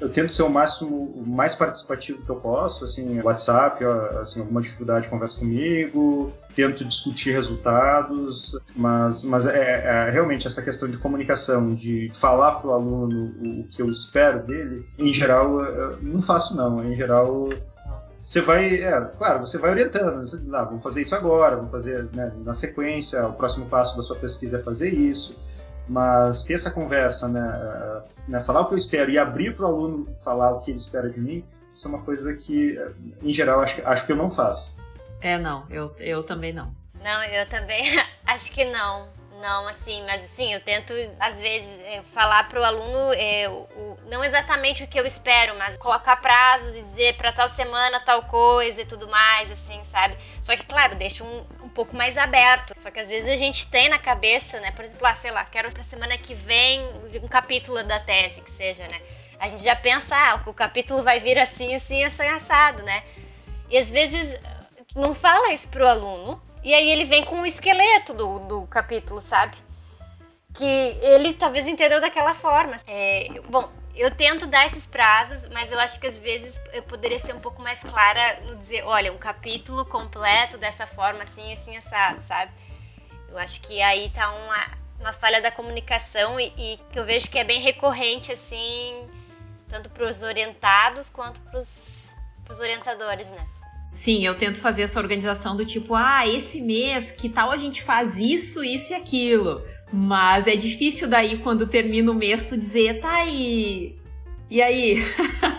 eu 0.00 0.08
tento 0.08 0.32
ser 0.32 0.42
o 0.42 0.50
máximo, 0.50 1.12
o 1.16 1.26
mais 1.26 1.54
participativo 1.54 2.22
que 2.22 2.30
eu 2.30 2.36
posso, 2.36 2.84
assim, 2.84 3.20
WhatsApp, 3.20 3.84
assim, 4.20 4.40
alguma 4.40 4.60
dificuldade 4.60 5.08
conversa 5.08 5.40
comigo, 5.40 6.32
tento 6.54 6.84
discutir 6.84 7.32
resultados, 7.32 8.58
mas, 8.76 9.24
mas 9.24 9.46
é, 9.46 10.08
é 10.08 10.10
realmente 10.10 10.46
essa 10.46 10.62
questão 10.62 10.88
de 10.88 10.96
comunicação, 10.96 11.74
de 11.74 12.10
falar 12.14 12.52
para 12.52 12.70
o 12.70 12.72
aluno 12.72 13.34
o 13.40 13.68
que 13.68 13.80
eu 13.80 13.90
espero 13.90 14.42
dele, 14.46 14.86
em 14.98 15.12
geral, 15.12 15.60
eu 15.64 15.98
não 16.02 16.22
faço 16.22 16.56
não, 16.56 16.84
em 16.84 16.96
geral 16.96 17.48
você 18.24 18.40
vai, 18.40 18.82
é, 18.82 19.00
claro, 19.18 19.40
você 19.46 19.58
vai 19.58 19.70
orientando, 19.70 20.26
você 20.26 20.38
diz, 20.38 20.52
ah, 20.54 20.64
vamos 20.64 20.82
fazer 20.82 21.02
isso 21.02 21.14
agora, 21.14 21.56
vamos 21.56 21.70
fazer 21.70 22.08
né, 22.14 22.32
na 22.42 22.54
sequência, 22.54 23.26
o 23.26 23.34
próximo 23.34 23.66
passo 23.66 23.98
da 23.98 24.02
sua 24.02 24.16
pesquisa 24.16 24.56
é 24.58 24.62
fazer 24.62 24.94
isso. 24.94 25.38
Mas 25.88 26.44
ter 26.44 26.54
essa 26.54 26.70
conversa, 26.70 27.28
né, 27.28 27.52
eh, 27.54 28.02
né 28.28 28.40
falar 28.42 28.62
o 28.62 28.68
que 28.68 28.74
eu 28.74 28.78
espero 28.78 29.10
e 29.10 29.18
abrir 29.18 29.54
para 29.54 29.66
o 29.66 29.68
aluno 29.68 30.08
falar 30.24 30.52
o 30.52 30.58
que 30.60 30.70
ele 30.70 30.78
espera 30.78 31.10
de 31.10 31.20
mim, 31.20 31.44
isso 31.74 31.86
é 31.86 31.90
uma 31.90 32.02
coisa 32.02 32.34
que, 32.34 32.78
eh, 32.78 32.92
em 33.22 33.34
geral, 33.34 33.60
acho, 33.60 33.86
acho 33.86 34.06
que 34.06 34.12
eu 34.12 34.16
não 34.16 34.30
faço. 34.30 34.78
É, 35.20 35.36
não, 35.36 35.64
eu, 35.70 35.94
eu 35.98 36.22
também 36.22 36.52
não. 36.52 36.72
Não, 37.02 37.24
eu 37.24 37.46
também 37.46 37.84
acho 38.26 38.50
que 38.52 38.64
não. 38.64 39.08
Não, 39.44 39.68
assim, 39.68 40.02
mas 40.06 40.24
assim, 40.24 40.54
eu 40.54 40.60
tento, 40.60 40.94
às 41.20 41.38
vezes, 41.38 41.78
eh, 41.82 42.00
falar 42.14 42.48
para 42.48 42.58
o 42.58 42.64
aluno 42.64 43.12
é, 43.12 43.46
o, 43.46 43.94
não 44.06 44.24
exatamente 44.24 44.82
o 44.82 44.86
que 44.86 44.98
eu 44.98 45.04
espero, 45.04 45.54
mas 45.58 45.76
colocar 45.76 46.16
prazos 46.16 46.74
e 46.74 46.80
dizer 46.80 47.14
para 47.18 47.30
tal 47.30 47.46
semana 47.46 48.00
tal 48.00 48.22
coisa 48.22 48.80
e 48.80 48.86
tudo 48.86 49.06
mais, 49.06 49.52
assim, 49.52 49.84
sabe? 49.84 50.16
Só 50.40 50.56
que, 50.56 50.62
claro, 50.64 50.94
deixa 50.94 51.22
um, 51.24 51.44
um 51.62 51.68
pouco 51.68 51.94
mais 51.94 52.16
aberto. 52.16 52.72
Só 52.74 52.90
que 52.90 52.98
às 52.98 53.10
vezes 53.10 53.28
a 53.28 53.36
gente 53.36 53.66
tem 53.66 53.90
na 53.90 53.98
cabeça, 53.98 54.58
né? 54.60 54.70
Por 54.70 54.86
exemplo, 54.86 55.06
ah, 55.06 55.16
sei 55.16 55.30
lá, 55.30 55.44
quero 55.44 55.70
pra 55.74 55.84
semana 55.84 56.16
que 56.16 56.32
vem 56.32 56.80
um 57.22 57.28
capítulo 57.28 57.84
da 57.84 58.00
tese, 58.00 58.40
que 58.40 58.50
seja, 58.50 58.88
né? 58.88 58.98
A 59.38 59.50
gente 59.50 59.62
já 59.62 59.76
pensa, 59.76 60.16
ah, 60.16 60.42
o 60.46 60.54
capítulo 60.54 61.02
vai 61.02 61.20
vir 61.20 61.38
assim, 61.38 61.74
assim, 61.74 62.02
assim, 62.02 62.26
assado, 62.28 62.82
né? 62.82 63.02
E 63.68 63.76
às 63.76 63.90
vezes 63.90 64.40
não 64.96 65.12
fala 65.12 65.52
isso 65.52 65.68
pro 65.68 65.86
aluno, 65.86 66.42
e 66.64 66.72
aí 66.72 66.90
ele 66.90 67.04
vem 67.04 67.22
com 67.22 67.42
o 67.42 67.46
esqueleto 67.46 68.14
do, 68.14 68.38
do 68.40 68.66
capítulo, 68.66 69.20
sabe? 69.20 69.56
Que 70.54 70.64
ele 70.64 71.34
talvez 71.34 71.66
entendeu 71.66 72.00
daquela 72.00 72.34
forma. 72.34 72.76
É, 72.86 73.28
bom, 73.50 73.70
eu 73.94 74.10
tento 74.10 74.46
dar 74.46 74.66
esses 74.66 74.86
prazos, 74.86 75.46
mas 75.50 75.70
eu 75.70 75.78
acho 75.78 76.00
que 76.00 76.06
às 76.06 76.16
vezes 76.16 76.58
eu 76.72 76.82
poderia 76.82 77.18
ser 77.18 77.34
um 77.34 77.38
pouco 77.38 77.60
mais 77.60 77.78
clara 77.80 78.40
no 78.46 78.56
dizer, 78.56 78.82
olha, 78.84 79.12
um 79.12 79.18
capítulo 79.18 79.84
completo 79.84 80.56
dessa 80.56 80.86
forma, 80.86 81.22
assim, 81.22 81.52
assim, 81.52 81.76
assado, 81.76 82.22
sabe? 82.22 82.50
Eu 83.28 83.36
acho 83.36 83.60
que 83.60 83.82
aí 83.82 84.08
tá 84.10 84.30
uma, 84.30 84.66
uma 85.00 85.12
falha 85.12 85.42
da 85.42 85.50
comunicação 85.50 86.40
e, 86.40 86.46
e 86.56 86.80
que 86.90 86.98
eu 86.98 87.04
vejo 87.04 87.30
que 87.30 87.38
é 87.38 87.44
bem 87.44 87.60
recorrente, 87.60 88.32
assim, 88.32 89.06
tanto 89.68 89.90
para 89.90 90.06
os 90.06 90.22
orientados 90.22 91.10
quanto 91.10 91.42
para 91.42 91.58
os 91.58 92.14
orientadores, 92.58 93.26
né? 93.28 93.46
Sim, 93.94 94.26
eu 94.26 94.34
tento 94.34 94.60
fazer 94.60 94.82
essa 94.82 94.98
organização 94.98 95.54
do 95.54 95.64
tipo, 95.64 95.94
ah, 95.94 96.26
esse 96.26 96.60
mês, 96.60 97.12
que 97.12 97.28
tal 97.28 97.52
a 97.52 97.56
gente 97.56 97.80
faz 97.80 98.18
isso, 98.18 98.64
isso 98.64 98.92
e 98.92 98.96
aquilo. 98.96 99.62
Mas 99.92 100.48
é 100.48 100.56
difícil 100.56 101.08
daí, 101.08 101.38
quando 101.38 101.64
termina 101.64 102.10
o 102.10 102.14
mês, 102.14 102.48
tu 102.48 102.56
dizer, 102.56 102.98
tá 102.98 103.12
aí. 103.12 103.96
E 104.50 104.60
aí? 104.60 105.00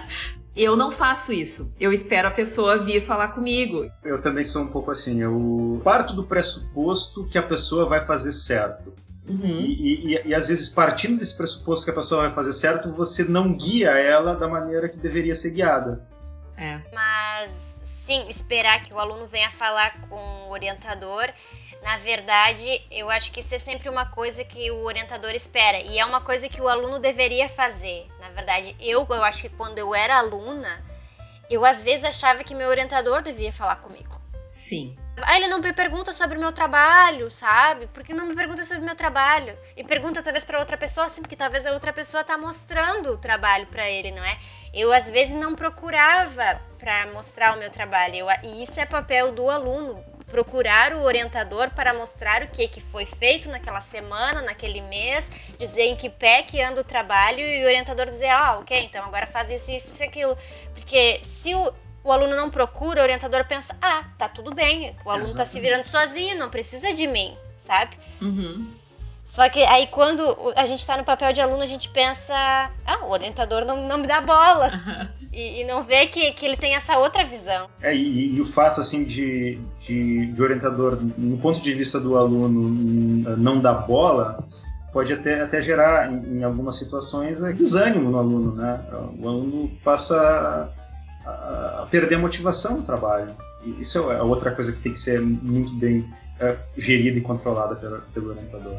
eu 0.53 0.75
não 0.75 0.91
faço 0.91 1.31
isso. 1.31 1.73
Eu 1.79 1.93
espero 1.93 2.27
a 2.27 2.31
pessoa 2.31 2.77
vir 2.77 2.99
falar 2.99 3.29
comigo. 3.29 3.89
Eu 4.03 4.19
também 4.19 4.43
sou 4.43 4.63
um 4.63 4.67
pouco 4.67 4.91
assim. 4.91 5.21
Eu 5.21 5.79
parto 5.81 6.13
do 6.13 6.25
pressuposto 6.25 7.23
que 7.29 7.37
a 7.37 7.43
pessoa 7.43 7.85
vai 7.85 8.05
fazer 8.05 8.33
certo. 8.33 8.93
Uhum. 9.29 9.61
E, 9.61 10.13
e, 10.13 10.27
e, 10.27 10.35
às 10.35 10.49
vezes, 10.49 10.67
partindo 10.67 11.17
desse 11.19 11.37
pressuposto 11.37 11.85
que 11.85 11.91
a 11.91 11.95
pessoa 11.95 12.23
vai 12.23 12.33
fazer 12.35 12.51
certo, 12.51 12.91
você 12.91 13.23
não 13.23 13.53
guia 13.53 13.91
ela 13.91 14.35
da 14.35 14.49
maneira 14.49 14.89
que 14.89 14.97
deveria 14.97 15.35
ser 15.35 15.51
guiada. 15.51 16.05
É. 16.57 16.81
Mas 16.93 17.64
sim, 18.05 18.29
esperar 18.29 18.83
que 18.83 18.93
o 18.93 18.99
aluno 18.99 19.25
venha 19.25 19.49
falar 19.49 19.99
com 20.07 20.47
o 20.47 20.51
orientador. 20.51 21.27
Na 21.81 21.97
verdade, 21.97 22.81
eu 22.91 23.09
acho 23.09 23.31
que 23.31 23.39
isso 23.39 23.53
é 23.53 23.59
sempre 23.59 23.89
uma 23.89 24.05
coisa 24.05 24.43
que 24.43 24.69
o 24.71 24.83
orientador 24.83 25.31
espera 25.31 25.79
e 25.79 25.97
é 25.97 26.05
uma 26.05 26.21
coisa 26.21 26.47
que 26.47 26.61
o 26.61 26.67
aluno 26.67 26.99
deveria 26.99 27.49
fazer. 27.49 28.07
Na 28.19 28.29
verdade, 28.29 28.75
eu, 28.79 29.05
eu 29.09 29.23
acho 29.23 29.43
que 29.43 29.49
quando 29.49 29.79
eu 29.79 29.93
era 29.93 30.17
aluna, 30.17 30.83
eu 31.49 31.65
às 31.65 31.81
vezes 31.81 32.05
achava 32.05 32.43
que 32.43 32.55
meu 32.55 32.69
orientador 32.69 33.21
devia 33.21 33.51
falar 33.51 33.77
comigo. 33.77 34.25
Sim. 34.55 34.95
Ah, 35.21 35.35
ele 35.35 35.49
não 35.49 35.59
me 35.59 35.73
pergunta 35.73 36.13
sobre 36.13 36.37
o 36.37 36.39
meu 36.39 36.51
trabalho, 36.53 37.29
sabe? 37.29 37.87
Por 37.87 38.03
que 38.03 38.13
não 38.13 38.25
me 38.25 38.33
pergunta 38.33 38.63
sobre 38.63 38.83
o 38.83 38.85
meu 38.85 38.95
trabalho? 38.95 39.57
E 39.75 39.83
pergunta 39.83 40.23
talvez 40.23 40.45
para 40.45 40.59
outra 40.59 40.77
pessoa, 40.77 41.09
sim, 41.09 41.21
porque 41.21 41.35
talvez 41.35 41.65
a 41.65 41.73
outra 41.73 41.91
pessoa 41.91 42.23
tá 42.23 42.37
mostrando 42.37 43.11
o 43.11 43.17
trabalho 43.17 43.67
para 43.67 43.89
ele, 43.89 44.11
não 44.11 44.23
é? 44.23 44.39
Eu 44.75 44.91
às 44.91 45.09
vezes 45.09 45.33
não 45.33 45.55
procurava 45.55 46.59
para 46.77 47.07
mostrar 47.13 47.55
o 47.55 47.59
meu 47.59 47.71
trabalho. 47.71 48.15
Eu, 48.15 48.27
e 48.43 48.63
isso 48.63 48.77
é 48.77 48.85
papel 48.85 49.31
do 49.31 49.49
aluno, 49.49 50.03
procurar 50.27 50.93
o 50.93 51.03
orientador 51.03 51.69
para 51.71 51.93
mostrar 51.93 52.43
o 52.43 52.47
que, 52.49 52.67
que 52.67 52.81
foi 52.81 53.05
feito 53.05 53.49
naquela 53.49 53.79
semana, 53.79 54.41
naquele 54.41 54.81
mês, 54.81 55.31
dizer 55.57 55.83
em 55.83 55.95
que 55.95 56.09
pé 56.09 56.43
que 56.43 56.61
anda 56.61 56.81
o 56.81 56.83
trabalho 56.83 57.39
e 57.39 57.63
o 57.63 57.67
orientador 57.67 58.07
dizer, 58.07 58.27
ah, 58.27 58.57
ok, 58.59 58.77
então 58.83 59.05
agora 59.05 59.25
faz 59.25 59.49
isso, 59.49 59.71
isso 59.71 60.03
e 60.03 60.05
aquilo. 60.05 60.37
Porque 60.73 61.21
se 61.23 61.55
o, 61.55 61.73
o 62.03 62.11
aluno 62.11 62.35
não 62.35 62.49
procura, 62.49 62.99
o 62.99 63.03
orientador 63.03 63.45
pensa: 63.45 63.75
ah, 63.81 64.03
tá 64.17 64.27
tudo 64.27 64.53
bem, 64.53 64.93
o 65.05 65.09
aluno 65.09 65.29
Exatamente. 65.29 65.37
tá 65.37 65.45
se 65.45 65.59
virando 65.61 65.85
sozinho, 65.85 66.37
não 66.37 66.49
precisa 66.49 66.93
de 66.93 67.07
mim, 67.07 67.37
sabe? 67.57 67.97
Uhum. 68.21 68.67
Só 69.25 69.49
que 69.49 69.63
aí 69.63 69.87
quando 69.87 70.53
a 70.55 70.67
gente 70.67 70.85
tá 70.85 70.95
no 70.95 71.03
papel 71.03 71.33
de 71.33 71.41
aluno, 71.41 71.63
a 71.63 71.65
gente 71.65 71.89
pensa: 71.89 72.35
ah, 72.85 73.05
o 73.07 73.09
orientador 73.09 73.65
não, 73.65 73.87
não 73.87 73.97
me 73.97 74.05
dá 74.05 74.21
bola. 74.21 74.69
e, 75.33 75.61
e, 75.61 75.63
não 75.65 75.81
vê 75.81 76.05
que, 76.05 76.31
que 76.31 76.45
ele 76.45 76.55
tem 76.55 76.75
essa 76.75 76.95
outra 76.99 77.23
visão. 77.23 77.67
É, 77.81 77.93
e, 77.93 78.35
e 78.35 78.39
o 78.39 78.45
fato, 78.45 78.79
assim, 78.79 79.03
de, 79.03 79.59
de, 79.81 80.27
de 80.27 80.41
orientador, 80.43 81.01
no 81.17 81.39
ponto 81.39 81.59
de 81.59 81.73
vista 81.73 81.99
do 81.99 82.15
aluno, 82.15 83.35
não 83.35 83.59
dar 83.59 83.73
bola 83.73 84.47
pode 84.93 85.11
até, 85.11 85.41
até 85.41 85.59
gerar, 85.59 86.09
em, 86.09 86.37
em, 86.37 86.43
algumas 86.43 86.77
situações, 86.77 87.41
é, 87.41 87.51
desânimo 87.51 88.11
no 88.11 88.19
aluno, 88.19 88.55
né? 88.55 88.79
O 89.19 89.27
aluno 89.27 89.71
passa 89.83 90.71
a 91.25 91.87
perder 91.89 92.15
a 92.15 92.19
motivação 92.19 92.77
no 92.77 92.83
trabalho. 92.83 93.31
E 93.65 93.81
isso 93.81 93.97
é 94.11 94.21
outra 94.21 94.51
coisa 94.51 94.71
que 94.71 94.81
tem 94.81 94.93
que 94.93 94.99
ser 94.99 95.19
muito 95.19 95.75
bem 95.77 96.05
é, 96.39 96.55
gerida 96.77 97.17
e 97.17 97.21
controlada 97.21 97.75
pelo, 97.75 98.01
pelo 98.13 98.29
orientador. 98.29 98.75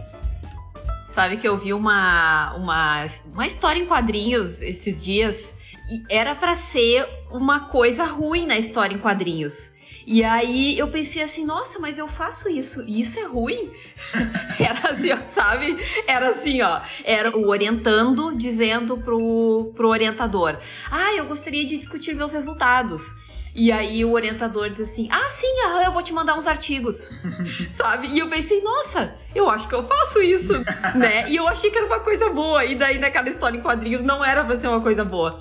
Sabe 1.07 1.37
que 1.37 1.47
eu 1.47 1.57
vi 1.57 1.73
uma, 1.73 2.53
uma, 2.57 3.07
uma 3.33 3.47
história 3.47 3.81
em 3.81 3.87
quadrinhos 3.87 4.61
esses 4.61 5.05
dias 5.05 5.55
e 5.89 6.03
era 6.13 6.35
para 6.35 6.57
ser 6.57 7.09
uma 7.31 7.69
coisa 7.69 8.05
ruim 8.05 8.45
na 8.45 8.59
história 8.59 8.93
em 8.93 8.99
quadrinhos. 8.99 9.77
E 10.05 10.25
aí 10.25 10.77
eu 10.77 10.89
pensei 10.89 11.23
assim, 11.23 11.45
nossa, 11.45 11.79
mas 11.79 11.97
eu 11.97 12.09
faço 12.09 12.49
isso, 12.49 12.85
e 12.89 13.01
isso 13.01 13.21
é 13.21 13.25
ruim? 13.25 13.71
era 14.59 14.91
assim, 14.91 15.13
ó, 15.13 15.19
sabe? 15.31 15.77
Era 16.09 16.29
assim, 16.31 16.61
ó. 16.61 16.81
Era 17.05 17.37
o 17.37 17.49
orientando 17.49 18.37
dizendo 18.37 18.99
pro, 18.99 19.73
pro 19.77 19.89
orientador: 19.89 20.59
Ah, 20.91 21.13
eu 21.15 21.27
gostaria 21.27 21.65
de 21.65 21.77
discutir 21.77 22.15
meus 22.15 22.33
resultados. 22.33 23.15
E 23.59 23.73
aí 23.73 24.05
o 24.05 24.13
orientador 24.13 24.69
diz 24.69 24.83
assim: 24.83 25.09
Ah, 25.11 25.31
sim, 25.31 25.47
eu 25.83 25.91
vou 25.91 26.03
te 26.03 26.13
mandar 26.13 26.37
uns 26.37 26.47
artigos. 26.47 27.11
Sabe? 27.75 28.09
E 28.09 28.19
eu 28.19 28.29
pensei, 28.29 28.61
nossa, 28.61 29.15
eu 29.35 29.49
acho 29.49 29.67
que 29.67 29.75
eu 29.75 29.83
faço 29.83 30.23
isso, 30.23 30.53
né? 30.95 31.25
E 31.27 31.37
eu 31.37 31.49
achei 31.49 31.71
que 31.71 31.79
era 31.79 31.87
uma 31.87 32.01
coisa 32.01 32.29
boa. 32.29 32.67
E 32.67 32.75
daí 32.75 32.99
naquela 32.99 33.31
história 33.31 33.57
em 33.57 33.63
quadrinhos 33.63 34.03
não 34.03 34.23
era 34.23 34.45
pra 34.45 34.59
ser 34.59 34.69
uma 34.69 34.83
coisa 34.83 35.07
boa. 35.07 35.41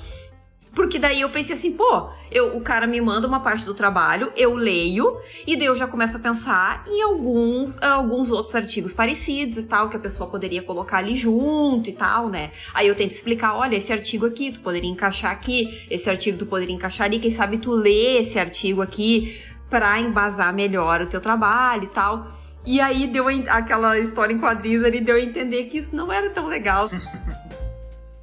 Porque 0.75 0.99
daí 0.99 1.21
eu 1.21 1.29
pensei 1.29 1.53
assim, 1.53 1.71
pô, 1.71 2.09
eu, 2.29 2.57
o 2.57 2.61
cara 2.61 2.85
me 2.85 2.99
manda 2.99 3.25
uma 3.25 3.39
parte 3.39 3.65
do 3.65 3.73
trabalho, 3.73 4.31
eu 4.35 4.55
leio, 4.55 5.17
e 5.47 5.55
daí 5.55 5.67
eu 5.67 5.75
já 5.75 5.87
começo 5.87 6.17
a 6.17 6.19
pensar 6.19 6.83
em 6.85 7.01
alguns, 7.01 7.81
alguns 7.81 8.29
outros 8.29 8.53
artigos 8.53 8.93
parecidos 8.93 9.55
e 9.55 9.63
tal, 9.63 9.87
que 9.87 9.95
a 9.95 9.99
pessoa 9.99 10.29
poderia 10.29 10.61
colocar 10.61 10.97
ali 10.97 11.15
junto 11.15 11.89
e 11.89 11.93
tal, 11.93 12.27
né? 12.27 12.51
Aí 12.73 12.89
eu 12.89 12.93
tento 12.93 13.11
explicar, 13.11 13.55
olha, 13.55 13.77
esse 13.77 13.93
artigo 13.93 14.25
aqui, 14.25 14.51
tu 14.51 14.59
poderia 14.59 14.89
encaixar 14.89 15.31
aqui, 15.31 15.87
esse 15.89 16.09
artigo 16.09 16.37
tu 16.37 16.45
poderia 16.45 16.75
encaixar 16.75 17.05
ali, 17.05 17.19
quem 17.19 17.31
sabe 17.31 17.57
tu 17.57 17.71
lê 17.71 18.17
esse 18.17 18.37
artigo 18.37 18.81
aqui 18.81 19.41
pra 19.69 19.97
embasar 20.01 20.53
melhor 20.53 21.01
o 21.01 21.05
teu 21.05 21.21
trabalho 21.21 21.85
e 21.85 21.87
tal. 21.87 22.27
E 22.65 22.81
aí 22.81 23.07
deu 23.07 23.27
aquela 23.47 23.97
história 23.97 24.33
em 24.33 24.39
quadrinhos 24.39 24.83
ali, 24.83 24.99
deu 24.99 25.15
a 25.15 25.21
entender 25.21 25.65
que 25.65 25.77
isso 25.77 25.95
não 25.95 26.11
era 26.11 26.29
tão 26.31 26.47
legal. 26.47 26.89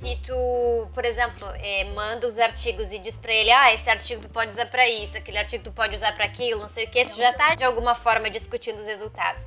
se 0.03 0.17
tu, 0.17 0.89
por 0.93 1.05
exemplo, 1.05 1.47
é, 1.61 1.85
manda 1.95 2.27
os 2.27 2.37
artigos 2.37 2.91
e 2.91 2.99
diz 2.99 3.17
pra 3.17 3.33
ele, 3.33 3.53
ah, 3.53 3.73
esse 3.73 3.89
artigo 3.89 4.21
tu 4.21 4.29
pode 4.29 4.51
usar 4.51 4.67
para 4.67 4.89
isso, 4.89 5.17
aquele 5.17 5.39
artigo 5.39 5.63
tu 5.63 5.71
pode 5.71 5.95
usar 5.95 6.13
para 6.13 6.25
aquilo, 6.25 6.61
não 6.61 6.67
sei 6.67 6.87
o 6.87 6.91
que, 6.91 7.05
tu 7.05 7.17
já 7.17 7.33
tá 7.33 7.55
de 7.55 7.63
alguma 7.63 7.95
forma 7.95 8.29
discutindo 8.29 8.81
os 8.81 8.87
resultados. 8.87 9.45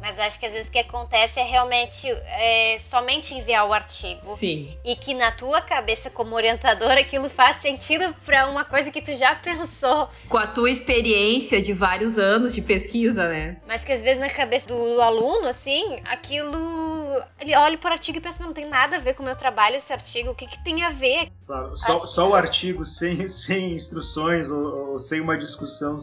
Mas 0.00 0.18
acho 0.18 0.38
que 0.40 0.46
às 0.46 0.52
vezes 0.52 0.68
o 0.68 0.72
que 0.72 0.78
acontece 0.78 1.38
é 1.38 1.44
realmente 1.44 2.08
é, 2.08 2.78
somente 2.80 3.34
enviar 3.34 3.66
o 3.66 3.72
artigo. 3.72 4.34
Sim. 4.36 4.76
E 4.84 4.96
que 4.96 5.14
na 5.14 5.30
tua 5.30 5.60
cabeça, 5.60 6.08
como 6.10 6.34
orientador, 6.34 6.92
aquilo 6.92 7.28
faz 7.28 7.56
sentido 7.58 8.14
para 8.24 8.48
uma 8.48 8.64
coisa 8.64 8.90
que 8.90 9.02
tu 9.02 9.12
já 9.14 9.34
pensou. 9.34 10.08
Com 10.28 10.38
a 10.38 10.46
tua 10.46 10.70
experiência 10.70 11.60
de 11.60 11.72
vários 11.72 12.18
anos 12.18 12.54
de 12.54 12.62
pesquisa, 12.62 13.28
né? 13.28 13.58
Mas 13.66 13.84
que 13.84 13.92
às 13.92 14.02
vezes 14.02 14.20
na 14.20 14.30
cabeça 14.30 14.66
do 14.66 15.00
aluno, 15.00 15.46
assim, 15.48 16.00
aquilo. 16.04 17.22
Ele 17.38 17.54
olha 17.56 17.76
para 17.76 17.90
o 17.90 17.92
artigo 17.92 18.18
e 18.18 18.20
pensa, 18.20 18.42
não 18.42 18.52
tem 18.52 18.66
nada 18.66 18.96
a 18.96 18.98
ver 18.98 19.14
com 19.14 19.22
o 19.22 19.26
meu 19.26 19.34
trabalho 19.34 19.76
esse 19.76 19.92
artigo, 19.92 20.30
o 20.30 20.34
que, 20.34 20.46
que 20.46 20.62
tem 20.62 20.82
a 20.84 20.90
ver? 20.90 21.30
Claro, 21.46 21.76
só, 21.76 22.06
só 22.06 22.28
o 22.28 22.34
artigo 22.34 22.84
sem, 22.84 23.28
sem 23.28 23.74
instruções 23.74 24.50
ou, 24.50 24.90
ou, 24.92 24.98
sem 24.98 25.20
uma 25.20 25.36
discussão 25.36 25.96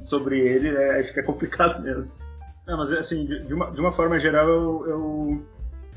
sobre 0.00 0.40
ele, 0.40 0.74
é, 0.74 1.00
acho 1.00 1.12
que 1.12 1.20
é 1.20 1.22
complicado 1.22 1.82
mesmo. 1.82 2.18
Não, 2.66 2.76
mas 2.76 2.92
assim, 2.92 3.24
de, 3.24 3.54
uma, 3.54 3.70
de 3.70 3.80
uma 3.80 3.92
forma 3.92 4.18
geral, 4.18 4.48
eu, 4.48 4.86
eu, 4.88 5.42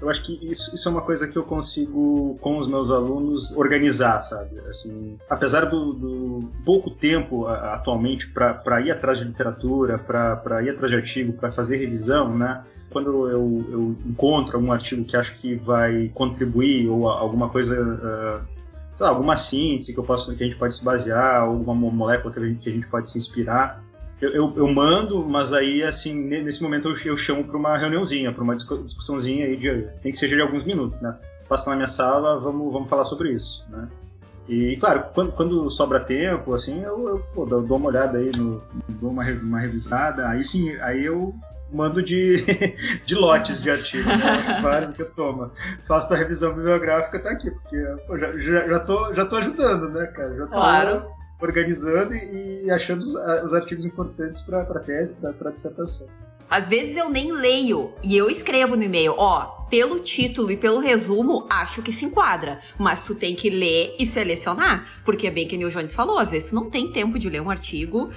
eu 0.02 0.10
acho 0.10 0.24
que 0.24 0.40
isso, 0.42 0.74
isso 0.76 0.88
é 0.88 0.92
uma 0.92 1.02
coisa 1.02 1.28
que 1.28 1.36
eu 1.36 1.44
consigo, 1.44 2.38
com 2.42 2.60
os 2.60 2.68
meus 2.68 2.92
alunos, 2.92 3.56
organizar, 3.58 4.22
sabe? 4.22 4.60
Assim, 4.70 5.18
apesar 5.28 5.66
do, 5.66 5.94
do 5.94 6.50
pouco 6.64 6.92
tempo 6.92 7.48
atualmente 7.48 8.28
para 8.28 8.82
ir 8.82 8.92
atrás 8.92 9.18
de 9.18 9.26
literatura, 9.26 9.98
para 9.98 10.62
ir 10.64 10.70
atrás 10.70 10.92
de 10.92 10.98
artigo, 10.98 11.34
para 11.34 11.52
fazer 11.52 11.78
revisão, 11.78 12.38
né? 12.38 12.64
Quando 12.92 13.28
eu, 13.28 13.66
eu 13.72 13.96
encontro 14.06 14.58
algum 14.58 14.72
artigo 14.72 15.04
que 15.04 15.18
acho 15.18 15.36
que 15.38 15.56
vai 15.56 16.12
contribuir 16.14 16.88
ou 16.88 17.10
alguma 17.10 17.50
coisa 17.50 17.76
uh, 17.76 18.60
lá, 19.00 19.10
alguma 19.10 19.36
síntese 19.36 19.94
que 19.94 20.00
eu 20.00 20.04
posso 20.04 20.36
que 20.36 20.44
a 20.44 20.48
gente 20.48 20.58
pode 20.58 20.76
se 20.76 20.84
basear, 20.84 21.42
alguma 21.42 21.74
molécula 21.74 22.34
que 22.34 22.40
a 22.40 22.46
gente, 22.46 22.60
que 22.60 22.70
a 22.70 22.74
gente 22.74 22.88
pode 22.88 23.10
se 23.10 23.18
inspirar 23.18 23.84
eu, 24.22 24.30
eu, 24.32 24.54
eu, 24.58 24.68
mando, 24.68 25.26
mas 25.26 25.54
aí, 25.54 25.82
assim, 25.82 26.14
nesse 26.14 26.62
momento 26.62 26.90
eu, 26.90 26.96
eu 27.06 27.18
chamo 27.18 27.44
para 27.44 27.58
uma 27.58 27.78
reuniãozinha, 27.78 28.34
para 28.34 28.44
uma 28.44 28.56
discussãozinha 28.56 29.46
aí, 29.46 29.56
de, 29.56 29.88
nem 30.04 30.12
que 30.12 30.20
seja 30.20 30.36
de 30.36 30.42
alguns 30.42 30.66
minutos, 30.66 31.02
né? 31.02 31.18
Passa 31.48 31.70
na 31.70 31.78
minha 31.78 31.88
sala, 31.88 32.38
vamos, 32.40 32.72
vamos 32.72 32.90
falar 32.90 33.06
sobre 33.06 33.32
isso, 33.32 33.66
né? 33.70 33.88
E, 34.48 34.76
claro, 34.78 35.06
quando, 35.14 35.32
quando 35.32 35.70
sobra 35.70 36.00
tempo, 36.00 36.54
assim, 36.54 36.84
eu, 36.84 37.08
eu 37.08 37.20
pô, 37.34 37.46
dou, 37.46 37.78
uma 37.78 37.88
olhada 37.88 38.18
aí, 38.18 38.30
no, 38.36 38.62
dou 38.90 39.12
uma, 39.12 39.24
uma 39.24 39.60
revisada, 39.60 40.28
aí 40.28 40.44
sim, 40.44 40.76
aí 40.82 41.06
eu 41.06 41.34
mando 41.72 42.02
de, 42.02 42.44
de 43.06 43.16
lotes 43.16 43.62
de 43.62 43.70
artigos, 43.70 44.06
né? 44.06 44.60
vários 44.62 44.96
que 44.96 45.02
eu 45.02 45.12
tomo. 45.12 45.50
Faço 45.88 46.14
a 46.14 46.18
revisão 46.18 46.54
bibliográfica, 46.54 47.20
tá 47.20 47.30
aqui, 47.30 47.52
porque 47.52 47.78
pô, 48.06 48.18
já, 48.18 48.32
já, 48.34 48.68
já, 48.68 48.80
tô, 48.82 49.14
já 49.14 49.26
tô 49.26 49.36
ajudando, 49.38 49.90
né, 49.90 50.08
cara? 50.08 50.36
Já 50.36 50.46
tô, 50.48 50.52
claro 50.52 51.19
organizando 51.40 52.16
e 52.16 52.70
achando 52.70 53.02
os, 53.06 53.44
os 53.46 53.54
artigos 53.54 53.86
importantes 53.86 54.42
para 54.42 54.62
a 54.62 54.80
tese, 54.80 55.16
para 55.16 55.50
a 55.50 55.52
dissertação. 55.52 56.08
Às 56.50 56.68
vezes 56.68 56.98
eu 56.98 57.10
nem 57.10 57.32
leio 57.32 57.94
e 58.04 58.18
eu 58.18 58.30
escrevo 58.30 58.76
no 58.76 58.84
e-mail, 58.84 59.14
ó, 59.16 59.60
pelo 59.70 60.00
título 60.00 60.50
e 60.50 60.58
pelo 60.58 60.80
resumo, 60.80 61.46
acho 61.48 61.84
que 61.84 61.92
se 61.92 62.06
enquadra. 62.06 62.60
Mas 62.78 63.06
tu 63.06 63.14
tem 63.14 63.36
que 63.36 63.52
ler 63.52 63.96
e 64.00 64.06
selecionar. 64.06 65.02
Porque 65.06 65.28
é 65.28 65.32
bem 65.32 65.48
que 65.48 65.64
o 65.64 65.70
Jones 65.70 65.94
falou, 65.94 66.18
às 66.18 66.32
vezes 66.32 66.50
tu 66.50 66.56
não 66.56 66.70
tem 66.70 66.92
tempo 66.92 67.20
de 67.20 67.30
ler 67.30 67.42
um 67.42 67.52
artigo 67.52 68.10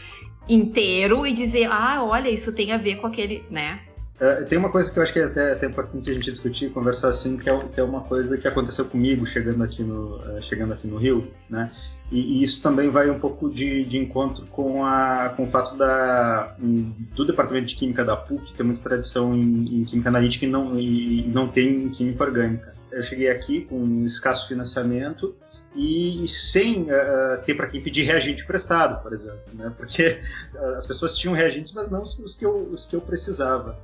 inteiro 0.48 1.26
e 1.26 1.32
dizer, 1.32 1.68
ah, 1.70 2.02
olha, 2.02 2.30
isso 2.30 2.52
tem 2.54 2.72
a 2.72 2.78
ver 2.78 2.96
com 2.96 3.06
aquele, 3.06 3.44
né? 3.50 3.80
É, 4.18 4.42
tem 4.42 4.56
uma 4.56 4.70
coisa 4.70 4.90
que 4.90 4.98
eu 4.98 5.02
acho 5.02 5.12
que 5.12 5.18
é 5.18 5.24
até, 5.24 5.52
até 5.52 5.66
importante 5.66 6.10
a 6.10 6.14
gente 6.14 6.30
discutir, 6.30 6.70
conversar 6.70 7.08
assim, 7.08 7.36
que 7.36 7.50
é, 7.50 7.58
que 7.74 7.80
é 7.80 7.82
uma 7.82 8.02
coisa 8.02 8.38
que 8.38 8.46
aconteceu 8.46 8.84
comigo 8.84 9.26
chegando 9.26 9.62
aqui 9.62 9.82
no, 9.82 10.20
é, 10.24 10.42
chegando 10.42 10.72
aqui 10.72 10.86
no 10.86 10.96
Rio, 10.96 11.28
né? 11.50 11.70
E, 12.12 12.40
e, 12.40 12.42
isso 12.42 12.62
também 12.62 12.90
vai 12.90 13.08
um 13.08 13.18
pouco 13.18 13.48
de, 13.48 13.86
de 13.86 13.96
encontro 13.96 14.44
com, 14.50 14.84
a, 14.84 15.32
com 15.34 15.44
o 15.44 15.46
fato 15.46 15.74
da, 15.78 16.54
do 16.58 17.24
Departamento 17.24 17.68
de 17.68 17.74
Química 17.74 18.04
da 18.04 18.14
PUC 18.14 18.52
ter 18.52 18.62
muita 18.62 18.82
tradição 18.82 19.34
em, 19.34 19.80
em 19.80 19.84
Química 19.84 20.10
Analítica 20.10 20.44
e 20.44 20.48
não, 20.48 20.78
e 20.78 21.26
não 21.28 21.48
tem 21.48 21.84
em 21.84 21.88
Química 21.88 22.22
Orgânica. 22.22 22.74
Eu 22.90 23.02
cheguei 23.02 23.30
aqui 23.30 23.62
com 23.62 23.76
um 23.76 24.04
escasso 24.04 24.46
financiamento 24.46 25.34
e 25.74 26.28
sem 26.28 26.82
uh, 26.82 27.42
ter 27.46 27.54
para 27.54 27.66
quem 27.66 27.80
pedir 27.80 28.02
reagente 28.02 28.44
prestado, 28.44 29.02
por 29.02 29.14
exemplo, 29.14 29.40
né? 29.54 29.72
porque 29.74 30.20
uh, 30.54 30.76
as 30.76 30.84
pessoas 30.84 31.16
tinham 31.16 31.34
reagentes, 31.34 31.72
mas 31.72 31.90
não 31.90 32.02
os, 32.02 32.18
os, 32.18 32.36
que, 32.36 32.44
eu, 32.44 32.68
os 32.70 32.86
que 32.86 32.94
eu 32.94 33.00
precisava. 33.00 33.78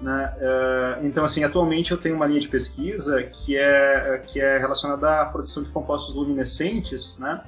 Né? 0.00 0.32
Uh, 0.36 1.06
então, 1.06 1.24
assim, 1.24 1.42
atualmente 1.42 1.90
eu 1.90 1.96
tenho 1.96 2.14
uma 2.14 2.26
linha 2.26 2.40
de 2.40 2.48
pesquisa 2.48 3.24
que 3.24 3.56
é, 3.56 4.22
que 4.24 4.40
é 4.40 4.58
relacionada 4.58 5.20
à 5.20 5.26
produção 5.26 5.64
de 5.64 5.70
compostos 5.70 6.14
luminescentes, 6.14 7.16
né? 7.18 7.42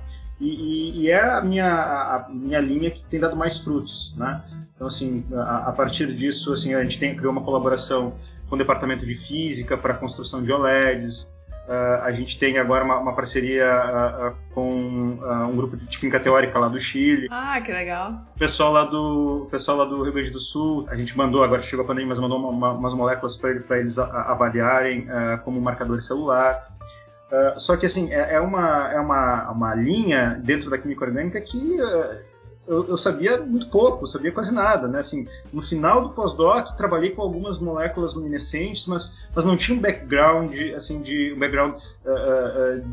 E, 0.46 1.04
e, 1.04 1.10
é 1.10 1.20
a 1.20 1.40
minha, 1.40 1.66
a 1.66 2.28
minha 2.28 2.60
linha 2.60 2.90
que 2.90 3.02
tem 3.04 3.18
dado 3.18 3.36
mais 3.36 3.58
frutos, 3.58 4.14
né? 4.16 4.42
Então, 4.74 4.86
assim, 4.86 5.24
a, 5.32 5.68
a, 5.68 5.72
partir 5.72 6.12
disso, 6.12 6.52
assim, 6.52 6.74
a 6.74 6.82
gente 6.82 6.98
tem, 6.98 7.16
criou 7.16 7.32
uma 7.32 7.42
colaboração 7.42 8.14
com 8.48 8.54
o 8.54 8.58
Departamento 8.58 9.06
de 9.06 9.14
Física 9.14 9.76
para 9.76 9.94
a 9.94 9.96
construção 9.96 10.42
de 10.42 10.52
OLEDs, 10.52 11.32
Uh, 11.64 12.02
a 12.02 12.12
gente 12.12 12.38
tem 12.38 12.58
agora 12.58 12.84
uma, 12.84 12.98
uma 12.98 13.14
parceria 13.14 13.64
uh, 13.64 14.28
uh, 14.28 14.36
com 14.52 14.70
um 14.70 15.56
grupo 15.56 15.78
de 15.78 15.98
química 15.98 16.20
teórica 16.20 16.58
lá 16.58 16.68
do 16.68 16.78
Chile. 16.78 17.26
Ah, 17.30 17.58
que 17.58 17.72
legal. 17.72 18.12
O 18.36 18.38
pessoal 18.38 18.70
lá 18.70 18.84
do, 18.84 19.48
pessoal 19.50 19.78
lá 19.78 19.86
do 19.86 20.02
Rio 20.02 20.12
Grande 20.12 20.30
do 20.30 20.38
Sul, 20.38 20.86
a 20.90 20.94
gente 20.94 21.16
mandou, 21.16 21.42
agora 21.42 21.62
chegou 21.62 21.84
a 21.84 21.88
pandemia, 21.88 22.10
mas 22.10 22.18
mandou 22.18 22.38
uma, 22.38 22.48
uma, 22.48 22.72
umas 22.72 22.92
moléculas 22.92 23.34
para 23.36 23.78
eles 23.78 23.98
avaliarem 23.98 25.06
como 25.42 25.58
marcador 25.58 26.02
celular. 26.02 26.73
Uh, 27.34 27.58
só 27.58 27.76
que 27.76 27.84
assim, 27.86 28.12
é, 28.12 28.34
é, 28.34 28.40
uma, 28.40 28.92
é 28.92 29.00
uma, 29.00 29.50
uma 29.50 29.74
linha 29.74 30.40
dentro 30.44 30.70
da 30.70 30.78
química 30.78 31.04
orgânica 31.04 31.40
que 31.40 31.58
uh, 31.58 32.16
eu, 32.66 32.88
eu, 32.88 32.96
sabia 32.96 33.38
muito 33.38 33.68
pouco, 33.70 34.06
sabia 34.06 34.30
quase 34.30 34.54
nada, 34.54 34.86
né? 34.86 35.00
Assim, 35.00 35.26
no 35.52 35.60
final 35.60 36.02
do 36.02 36.10
pós-doc, 36.10 36.76
trabalhei 36.76 37.10
com 37.10 37.22
algumas 37.22 37.58
moléculas 37.58 38.14
luminescentes, 38.14 38.86
mas, 38.86 39.12
mas 39.34 39.44
não 39.44 39.56
tinha 39.56 39.76
um 39.76 39.80
background, 39.80 40.54
assim, 40.76 41.02
de 41.02 41.32
um 41.34 41.38
background 41.38 41.74
uh, 41.74 42.84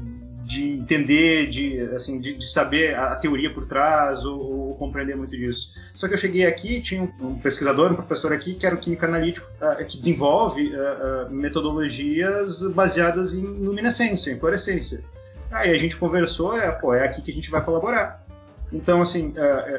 de 0.52 0.70
entender, 0.70 1.48
de, 1.48 1.80
assim, 1.96 2.20
de, 2.20 2.34
de 2.34 2.46
saber 2.46 2.94
a, 2.94 3.16
teoria 3.16 3.54
por 3.54 3.66
trás 3.66 4.26
ou, 4.26 4.40
ou, 4.40 4.76
compreender 4.76 5.16
muito 5.16 5.36
disso. 5.38 5.74
Só 5.96 6.10
que 6.10 6.14
eu 6.14 6.18
cheguei 6.18 6.46
aqui, 6.46 6.82
tinha 6.82 7.02
um, 7.02 7.28
um 7.30 7.40
pesquisador, 7.40 7.94
um 7.94 7.96
professor 7.96 8.34
aqui, 8.34 8.56
que 8.56 8.66
era 8.66 8.76
um 8.76 8.78
químico 8.78 9.06
analítico, 9.06 9.48
uh, 9.62 9.86
que 9.86 9.98
desenvolve 9.98 10.76
uh, 10.76 11.28
uh, 11.28 11.32
metodologias 11.32 12.62
baseadas 12.74 13.34
em 13.34 13.42
luminescência, 13.42 14.32
em 14.32 14.40
fluorescência. 14.40 15.02
Aí 15.50 15.72
a 15.72 15.78
gente 15.78 15.96
conversou, 15.96 16.58
é, 16.58 16.70
pô, 16.70 16.94
é 16.94 17.06
aqui 17.06 17.22
que 17.22 17.32
a 17.32 17.34
gente 17.34 17.50
vai 17.50 17.64
colaborar. 17.64 18.21
Então, 18.72 19.02
assim, 19.02 19.34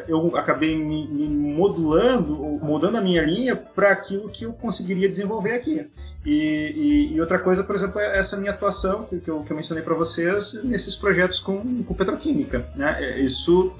eu 0.06 0.36
acabei 0.36 0.76
me, 0.76 1.06
modulando, 1.06 2.34
mudando 2.62 2.96
a 2.96 3.00
minha 3.00 3.22
linha 3.22 3.56
para 3.56 3.90
aquilo 3.90 4.28
que 4.28 4.44
eu 4.44 4.52
conseguiria 4.52 5.08
desenvolver 5.08 5.54
aqui. 5.54 5.90
E, 6.24 7.10
e, 7.10 7.14
e, 7.14 7.20
outra 7.20 7.38
coisa, 7.38 7.64
por 7.64 7.74
exemplo, 7.74 7.98
é 7.98 8.18
essa 8.18 8.36
minha 8.36 8.52
atuação 8.52 9.04
que, 9.04 9.18
que, 9.18 9.28
eu, 9.28 9.42
que 9.42 9.50
eu, 9.50 9.56
mencionei 9.56 9.82
para 9.82 9.94
vocês 9.94 10.62
nesses 10.62 10.94
projetos 10.94 11.40
com, 11.40 11.82
com 11.82 11.94
petroquímica. 11.94 12.64
Né? 12.76 12.96
É, 13.00 13.20
isso 13.20 13.72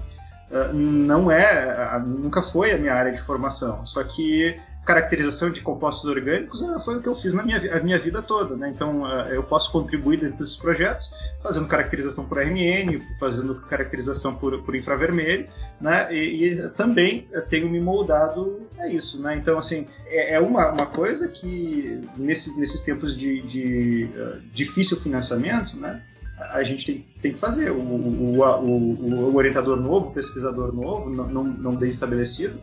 não 0.72 1.30
é, 1.30 1.98
nunca 2.04 2.42
foi 2.42 2.72
a 2.72 2.78
minha 2.78 2.94
área 2.94 3.12
de 3.12 3.20
formação. 3.20 3.86
Só 3.86 4.02
que 4.04 4.58
caracterização 4.84 5.50
de 5.50 5.60
compostos 5.60 6.08
orgânicos 6.10 6.60
uh, 6.60 6.80
foi 6.80 6.96
o 6.96 7.02
que 7.02 7.08
eu 7.08 7.14
fiz 7.14 7.32
na 7.32 7.42
minha, 7.42 7.76
a 7.76 7.80
minha 7.80 7.98
vida 7.98 8.20
toda. 8.20 8.56
Né? 8.56 8.70
Então, 8.70 9.02
uh, 9.02 9.28
eu 9.28 9.42
posso 9.42 9.70
contribuir 9.70 10.20
dentro 10.20 10.38
desses 10.38 10.56
projetos, 10.56 11.12
fazendo 11.42 11.66
caracterização 11.68 12.24
por 12.26 12.38
RNN, 12.38 13.00
fazendo 13.18 13.54
caracterização 13.68 14.34
por, 14.34 14.60
por 14.62 14.74
infravermelho, 14.74 15.46
né? 15.80 16.12
e, 16.12 16.46
e 16.46 16.68
também 16.70 17.28
tenho 17.48 17.68
me 17.68 17.80
moldado 17.80 18.60
a 18.78 18.88
isso. 18.88 19.22
Né? 19.22 19.36
Então, 19.36 19.58
assim, 19.58 19.86
é, 20.06 20.34
é 20.34 20.40
uma, 20.40 20.70
uma 20.70 20.86
coisa 20.86 21.28
que, 21.28 22.00
nesse, 22.16 22.58
nesses 22.58 22.82
tempos 22.82 23.16
de, 23.16 23.40
de 23.42 24.10
uh, 24.16 24.40
difícil 24.52 24.96
financiamento, 24.98 25.76
né? 25.76 26.02
a 26.50 26.62
gente 26.64 26.84
tem, 26.84 27.06
tem 27.20 27.32
que 27.32 27.38
fazer. 27.38 27.70
O, 27.70 27.78
o, 27.78 28.40
o, 28.40 29.30
o, 29.30 29.36
orientador 29.36 29.76
novo, 29.76 30.08
o 30.08 30.12
pesquisador 30.12 30.74
novo, 30.74 31.08
não, 31.08 31.28
não, 31.28 31.44
não 31.44 31.76
bem 31.76 31.88
estabelecido, 31.88 32.58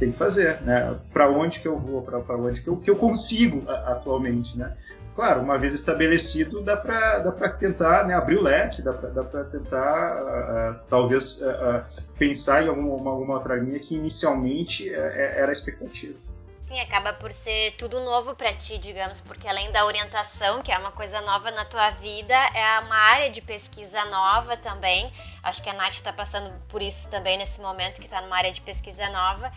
tem 0.00 0.10
que 0.10 0.18
fazer. 0.18 0.60
Né? 0.62 0.96
Para 1.12 1.28
onde 1.28 1.60
que 1.60 1.68
eu 1.68 1.78
vou, 1.78 2.02
para 2.02 2.36
onde 2.36 2.62
que 2.62 2.68
eu, 2.68 2.76
que 2.78 2.90
eu 2.90 2.96
consigo 2.96 3.70
atualmente. 3.70 4.56
Né? 4.58 4.74
Claro, 5.14 5.42
uma 5.42 5.58
vez 5.58 5.74
estabelecido, 5.74 6.62
dá 6.62 6.76
para 6.76 7.18
dá 7.18 7.32
tentar 7.50 8.06
né, 8.06 8.14
abrir 8.14 8.38
o 8.38 8.42
leque, 8.42 8.80
dá 8.80 8.92
para 8.92 9.44
tentar, 9.44 10.22
uh, 10.22 10.70
uh, 10.70 10.80
talvez, 10.88 11.42
uh, 11.42 11.84
pensar 12.18 12.64
em 12.64 12.68
alguma, 12.68 13.10
alguma 13.10 13.34
outra 13.34 13.56
linha 13.56 13.78
que 13.78 13.94
inicialmente 13.94 14.88
é, 14.88 15.34
era 15.38 15.48
a 15.48 15.52
expectativa. 15.52 16.14
Sim, 16.62 16.78
acaba 16.78 17.12
por 17.12 17.32
ser 17.32 17.74
tudo 17.76 17.98
novo 17.98 18.32
para 18.36 18.54
ti, 18.54 18.78
digamos, 18.78 19.20
porque 19.20 19.48
além 19.48 19.72
da 19.72 19.84
orientação, 19.84 20.62
que 20.62 20.70
é 20.70 20.78
uma 20.78 20.92
coisa 20.92 21.20
nova 21.20 21.50
na 21.50 21.64
tua 21.64 21.90
vida, 21.90 22.32
é 22.32 22.78
uma 22.78 22.94
área 22.94 23.28
de 23.28 23.42
pesquisa 23.42 24.04
nova 24.04 24.56
também. 24.56 25.12
Acho 25.42 25.60
que 25.64 25.68
a 25.68 25.72
Nath 25.72 25.94
está 25.94 26.12
passando 26.12 26.48
por 26.68 26.80
isso 26.80 27.10
também 27.10 27.36
nesse 27.36 27.60
momento, 27.60 28.00
que 28.00 28.06
está 28.06 28.20
numa 28.22 28.36
área 28.36 28.52
de 28.52 28.60
pesquisa 28.60 29.08
nova. 29.08 29.50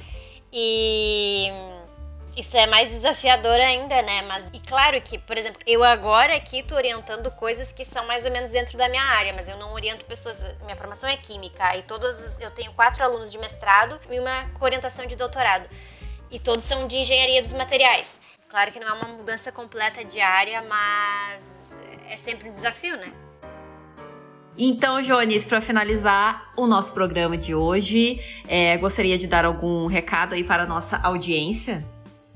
E 0.55 1.49
isso 2.37 2.55
é 2.55 2.67
mais 2.67 2.89
desafiador 2.89 3.59
ainda, 3.59 4.01
né? 4.03 4.21
Mas 4.21 4.45
e 4.53 4.59
claro 4.59 5.01
que, 5.01 5.17
por 5.17 5.35
exemplo, 5.35 5.59
eu 5.65 5.83
agora 5.83 6.35
aqui 6.35 6.61
tô 6.61 6.75
orientando 6.75 7.31
coisas 7.31 7.71
que 7.71 7.83
são 7.83 8.05
mais 8.05 8.23
ou 8.23 8.31
menos 8.31 8.51
dentro 8.51 8.77
da 8.77 8.87
minha 8.87 9.01
área, 9.01 9.33
mas 9.33 9.47
eu 9.47 9.57
não 9.57 9.73
oriento 9.73 10.05
pessoas. 10.05 10.45
Minha 10.61 10.75
formação 10.75 11.09
é 11.09 11.17
química 11.17 11.75
e 11.75 11.81
todos 11.81 12.39
eu 12.39 12.51
tenho 12.51 12.71
quatro 12.73 13.03
alunos 13.03 13.31
de 13.31 13.39
mestrado 13.39 13.99
e 14.11 14.19
uma 14.19 14.47
orientação 14.61 15.07
de 15.07 15.15
doutorado 15.15 15.67
e 16.29 16.39
todos 16.39 16.63
são 16.65 16.87
de 16.87 16.97
engenharia 16.97 17.41
dos 17.41 17.53
materiais. 17.53 18.19
Claro 18.47 18.71
que 18.71 18.79
não 18.79 18.87
é 18.87 18.93
uma 18.93 19.07
mudança 19.07 19.51
completa 19.51 20.03
diária, 20.05 20.61
mas 20.61 21.77
é 22.07 22.17
sempre 22.17 22.49
um 22.49 22.51
desafio, 22.51 22.95
né? 22.97 23.11
Então, 24.57 25.01
Jones, 25.01 25.45
para 25.45 25.59
finalizar 25.61 26.51
o 26.55 26.67
nosso 26.67 26.93
programa 26.93 27.37
de 27.37 27.55
hoje, 27.55 28.19
é, 28.47 28.77
gostaria 28.77 29.17
de 29.17 29.27
dar 29.27 29.45
algum 29.45 29.87
recado 29.87 30.35
aí 30.35 30.43
para 30.43 30.63
a 30.63 30.65
nossa 30.65 30.97
audiência? 30.97 31.83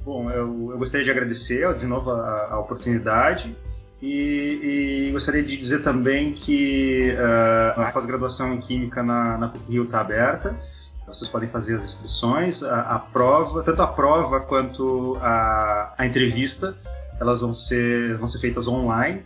Bom, 0.03 0.29
eu, 0.31 0.71
eu 0.71 0.77
gostaria 0.77 1.05
de 1.05 1.11
agradecer 1.11 1.71
de 1.75 1.85
novo 1.85 2.11
a, 2.11 2.47
a 2.51 2.59
oportunidade 2.59 3.55
e, 4.01 5.07
e, 5.07 5.11
gostaria 5.11 5.43
de 5.43 5.57
dizer 5.57 5.83
também 5.83 6.33
que 6.33 7.13
uh, 7.13 7.81
a 7.81 7.91
pós-graduação 7.91 8.53
em 8.53 8.59
Química 8.59 9.03
na, 9.03 9.37
na 9.37 9.53
Rio 9.67 9.83
está 9.83 10.01
aberta 10.01 10.55
vocês 11.07 11.29
podem 11.29 11.47
fazer 11.47 11.77
as 11.77 11.85
inscrições, 11.85 12.61
a, 12.61 12.81
a 12.81 12.99
prova, 12.99 13.63
tanto 13.63 13.81
a 13.81 13.87
prova 13.87 14.41
quanto 14.41 15.17
a, 15.21 15.93
a, 15.97 16.05
entrevista, 16.05 16.75
elas 17.19 17.39
vão 17.39 17.53
ser, 17.53 18.17
vão 18.17 18.27
ser 18.27 18.39
feitas 18.39 18.67
online. 18.67 19.23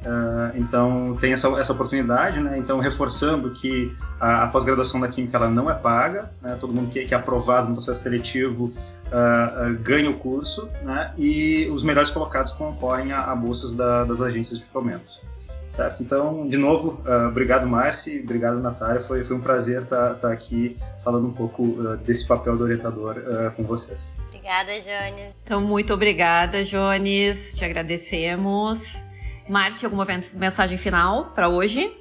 Uh, 0.00 0.56
então 0.56 1.16
tem 1.20 1.34
essa, 1.34 1.48
essa 1.60 1.72
oportunidade, 1.74 2.40
né? 2.40 2.56
Então 2.56 2.80
reforçando 2.80 3.50
que 3.50 3.94
a, 4.18 4.44
a 4.44 4.48
pós-graduação 4.48 4.98
da 4.98 5.08
Química 5.08 5.36
ela 5.36 5.50
não 5.50 5.70
é 5.70 5.74
paga, 5.74 6.30
né? 6.40 6.56
todo 6.58 6.72
mundo 6.72 6.90
que, 6.90 7.04
que, 7.04 7.12
é 7.12 7.16
aprovado 7.16 7.68
no 7.68 7.74
processo 7.74 8.02
seletivo 8.02 8.66
uh, 8.66 9.70
uh, 9.72 9.78
ganha 9.82 10.10
o 10.10 10.14
curso, 10.14 10.68
né? 10.82 11.12
E 11.18 11.68
os 11.70 11.84
melhores 11.84 12.10
colocados 12.10 12.52
concorrem 12.52 13.12
a, 13.12 13.24
a 13.24 13.36
bolsas 13.36 13.74
da, 13.74 14.04
das 14.04 14.22
agências 14.22 14.58
de 14.58 14.64
fomento. 14.64 15.20
Certo? 15.68 16.02
Então, 16.02 16.48
de 16.48 16.56
novo, 16.56 17.00
uh, 17.06 17.28
obrigado, 17.28 17.66
Marci, 17.66 18.20
obrigado, 18.24 18.58
Natália. 18.58 19.00
Foi, 19.02 19.22
foi 19.22 19.36
um 19.36 19.40
prazer 19.40 19.82
estar 19.82 20.14
tá, 20.14 20.14
tá 20.14 20.32
aqui 20.32 20.76
falando 21.04 21.28
um 21.28 21.32
pouco 21.32 21.62
uh, 21.62 21.96
desse 21.98 22.26
papel 22.26 22.56
do 22.56 22.64
orientador 22.64 23.18
uh, 23.18 23.52
com 23.52 23.62
vocês. 23.62 24.12
Obrigada, 24.28 24.72
Jones. 24.80 25.32
Então, 25.44 25.60
muito 25.60 25.94
obrigada, 25.94 26.64
Jones. 26.64 27.54
Te 27.54 27.64
agradecemos. 27.64 29.09
Márcia, 29.50 29.88
alguma 29.88 30.06
mensagem 30.34 30.78
final 30.78 31.32
para 31.34 31.48
hoje? 31.48 31.92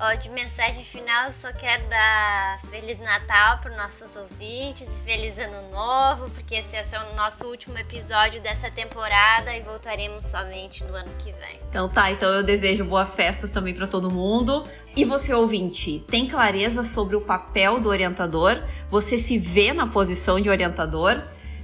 Ó, 0.00 0.14
de 0.14 0.30
mensagem 0.30 0.82
final, 0.82 1.26
eu 1.26 1.32
só 1.32 1.52
quero 1.52 1.86
dar 1.90 2.58
Feliz 2.70 2.98
Natal 2.98 3.58
para 3.58 3.70
os 3.70 3.76
nossos 3.76 4.16
ouvintes 4.16 4.88
e 4.88 5.04
Feliz 5.04 5.36
Ano 5.36 5.70
Novo, 5.70 6.30
porque 6.30 6.54
esse 6.54 6.74
é 6.74 6.82
o 7.12 7.14
nosso 7.14 7.46
último 7.46 7.76
episódio 7.76 8.40
dessa 8.40 8.70
temporada 8.70 9.54
e 9.54 9.60
voltaremos 9.60 10.24
somente 10.24 10.82
no 10.82 10.94
ano 10.94 11.10
que 11.18 11.30
vem. 11.32 11.58
Então 11.68 11.90
tá, 11.90 12.10
então 12.10 12.32
eu 12.32 12.42
desejo 12.42 12.86
boas 12.86 13.14
festas 13.14 13.50
também 13.50 13.74
para 13.74 13.86
todo 13.86 14.10
mundo. 14.10 14.64
E 14.96 15.04
você, 15.04 15.34
ouvinte, 15.34 16.02
tem 16.08 16.26
clareza 16.26 16.82
sobre 16.82 17.16
o 17.16 17.20
papel 17.20 17.80
do 17.80 17.90
orientador? 17.90 18.62
Você 18.88 19.18
se 19.18 19.38
vê 19.38 19.74
na 19.74 19.86
posição 19.86 20.40
de 20.40 20.48
orientador? 20.48 21.20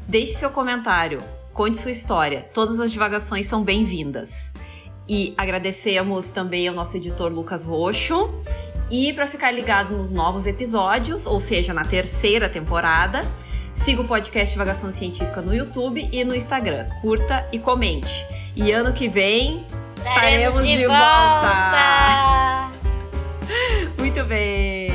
Deixe 0.07 0.35
seu 0.35 0.51
comentário, 0.51 1.23
conte 1.55 1.79
sua 1.79 1.91
história. 1.91 2.47
Todas 2.53 2.79
as 2.79 2.93
divagações 2.93 3.47
são 3.47 3.65
bem-vindas. 3.65 4.53
E 5.13 5.35
agradecemos 5.37 6.31
também 6.31 6.69
ao 6.69 6.75
nosso 6.75 6.97
editor 6.97 7.33
Lucas 7.33 7.65
Roxo. 7.65 8.33
E 8.89 9.13
para 9.13 9.27
ficar 9.27 9.51
ligado 9.51 9.93
nos 9.97 10.13
novos 10.13 10.47
episódios, 10.47 11.27
ou 11.27 11.41
seja, 11.41 11.75
na 11.75 11.85
terceira 11.85 12.49
temporada, 12.49 13.25
siga 13.75 14.03
o 14.03 14.05
podcast 14.07 14.53
Divagação 14.53 14.93
Científica 14.93 15.41
no 15.41 15.53
YouTube 15.53 16.09
e 16.13 16.23
no 16.23 16.33
Instagram. 16.33 16.87
Curta 17.01 17.45
e 17.51 17.59
comente. 17.59 18.25
E 18.55 18.71
ano 18.71 18.93
que 18.93 19.09
vem 19.09 19.67
estaremos 19.97 20.63
de, 20.63 20.77
de 20.77 20.87
volta. 20.87 21.41
volta. 21.41 22.71
Muito 23.99 24.25
bem. 24.27 24.91